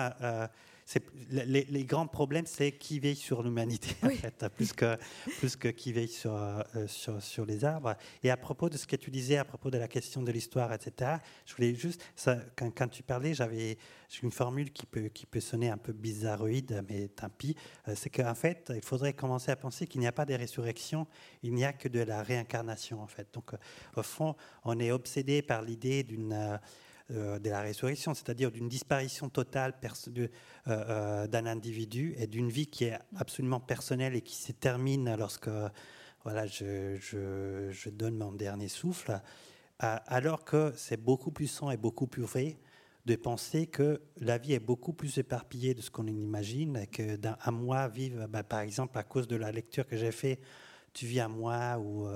[1.32, 4.98] les, les, grands problèmes, c'est qui veille sur l'humanité, en fait, plus que,
[5.40, 7.96] plus que qui veille sur, euh, sur, sur, les arbres.
[8.22, 10.72] Et à propos de ce que tu disais, à propos de la question de l'histoire,
[10.74, 11.16] etc.,
[11.46, 13.78] je voulais juste, ça, quand, quand, tu parlais, j'avais
[14.22, 17.56] une formule qui peut, qui peut sonner un peu bizarroïde, mais tant pis.
[17.88, 21.08] Euh, c'est qu'en fait, il faudrait commencer à penser qu'il n'y a pas de résurrection,
[21.42, 23.28] il n'y a que de la réincarnation, en fait.
[23.34, 23.58] Donc, euh,
[23.96, 26.58] au fond, on est obsédé par l'idée d'une euh,
[27.10, 30.28] de la résurrection, c'est-à-dire d'une disparition totale euh,
[30.68, 35.50] euh, d'un individu et d'une vie qui est absolument personnelle et qui se termine lorsque
[36.24, 39.20] voilà, je, donne mon dernier souffle,
[39.80, 42.58] alors que c'est beaucoup plus sain et beaucoup plus vrai
[43.06, 47.18] de penser que la vie est beaucoup plus éparpillée de ce qu'on imagine et que
[47.18, 50.40] d'un à moi vive, bah, par exemple à cause de la lecture que j'ai fait,
[50.94, 52.08] tu vis à moi ou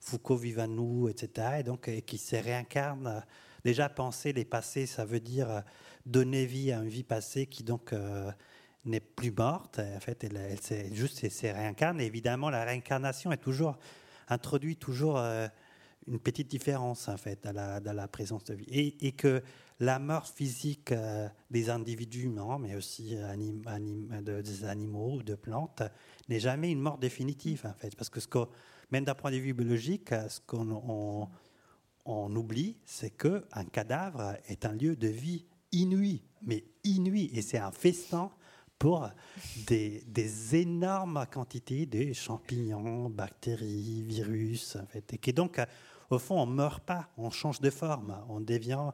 [0.00, 1.56] Foucault vive à nous, etc.
[1.58, 3.24] Et donc qui se réincarne
[3.64, 5.60] Déjà, penser les passés, ça veut dire euh,
[6.04, 8.30] donner vie à une vie passée qui donc euh,
[8.84, 9.78] n'est plus morte.
[9.78, 12.00] En fait, elle, elle, juste réincarne.
[12.00, 13.78] évidemment, la réincarnation est toujours
[14.28, 15.48] introduit toujours euh,
[16.06, 19.42] une petite différence en fait dans la, présence de vie et, que
[19.80, 20.92] la mort physique
[21.50, 25.82] des individus humains, mais aussi des animaux ou de plantes,
[26.28, 28.28] n'est jamais une mort définitive en fait, parce que ce
[28.90, 31.28] même d'un point de vue biologique, ce qu'on
[32.04, 37.42] on oublie, c'est que un cadavre est un lieu de vie inouï, mais inouï, et
[37.42, 38.30] c'est un festin
[38.78, 39.08] pour
[39.66, 45.60] des, énormes quantités de champignons, bactéries, virus, en fait, et qui donc,
[46.10, 48.90] au fond, on meurt pas, on change de forme, on devient,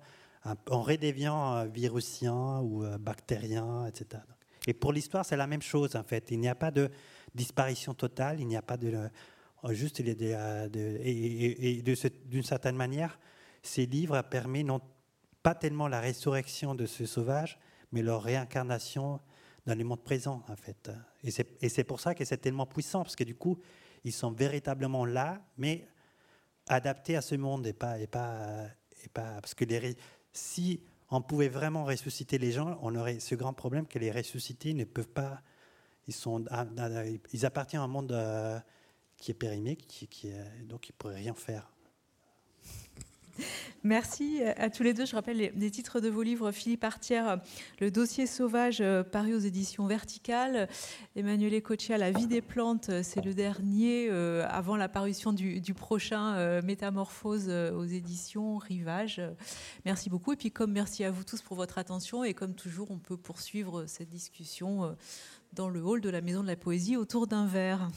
[0.68, 4.22] on redevient virusien ou bactérien, etc.
[4.66, 6.30] Et pour l'histoire, c'est la même chose, en fait.
[6.30, 6.90] Il n'y a pas de
[7.34, 9.08] disparition totale, il n'y a pas de
[9.70, 10.68] juste, il euh,
[11.02, 11.82] et,
[12.26, 13.18] d'une certaine manière,
[13.62, 14.80] ces livres permettent non
[15.42, 17.58] pas tellement la résurrection de ce sauvage,
[17.92, 19.20] mais leur réincarnation
[19.66, 20.90] dans le monde présent, en fait.
[21.22, 23.58] Et c'est pour ça que c'est tellement puissant, parce que du coup,
[24.04, 25.86] ils sont véritablement là, mais
[26.68, 28.66] adaptés à ce monde et pas, et pas,
[29.04, 29.96] et pas parce que les,
[30.32, 30.80] si
[31.10, 34.84] on pouvait vraiment ressusciter les gens, on aurait ce grand problème que les ressuscités ne
[34.84, 35.42] peuvent pas.
[36.06, 36.44] Ils sont,
[37.32, 38.12] ils appartiennent à un monde.
[39.20, 39.76] Euh, qui est périmé,
[40.64, 41.70] donc il ne pourrait rien faire.
[43.84, 45.06] Merci à tous les deux.
[45.06, 46.52] Je rappelle les, titres de vos livres.
[46.52, 47.40] Philippe Artière,
[47.80, 50.68] Le dossier sauvage, euh, paru aux éditions Verticales.
[51.16, 56.34] Emmanuel Ecoccia, La vie des plantes, c'est le dernier euh, avant la parution du, prochain
[56.34, 59.22] euh, Métamorphose aux éditions Rivage.
[59.84, 60.32] Merci beaucoup.
[60.32, 62.24] Et puis, comme merci à vous tous pour votre attention.
[62.24, 64.96] Et comme toujours, on peut poursuivre cette discussion
[65.52, 67.90] dans le hall de la Maison de la Poésie autour d'un verre.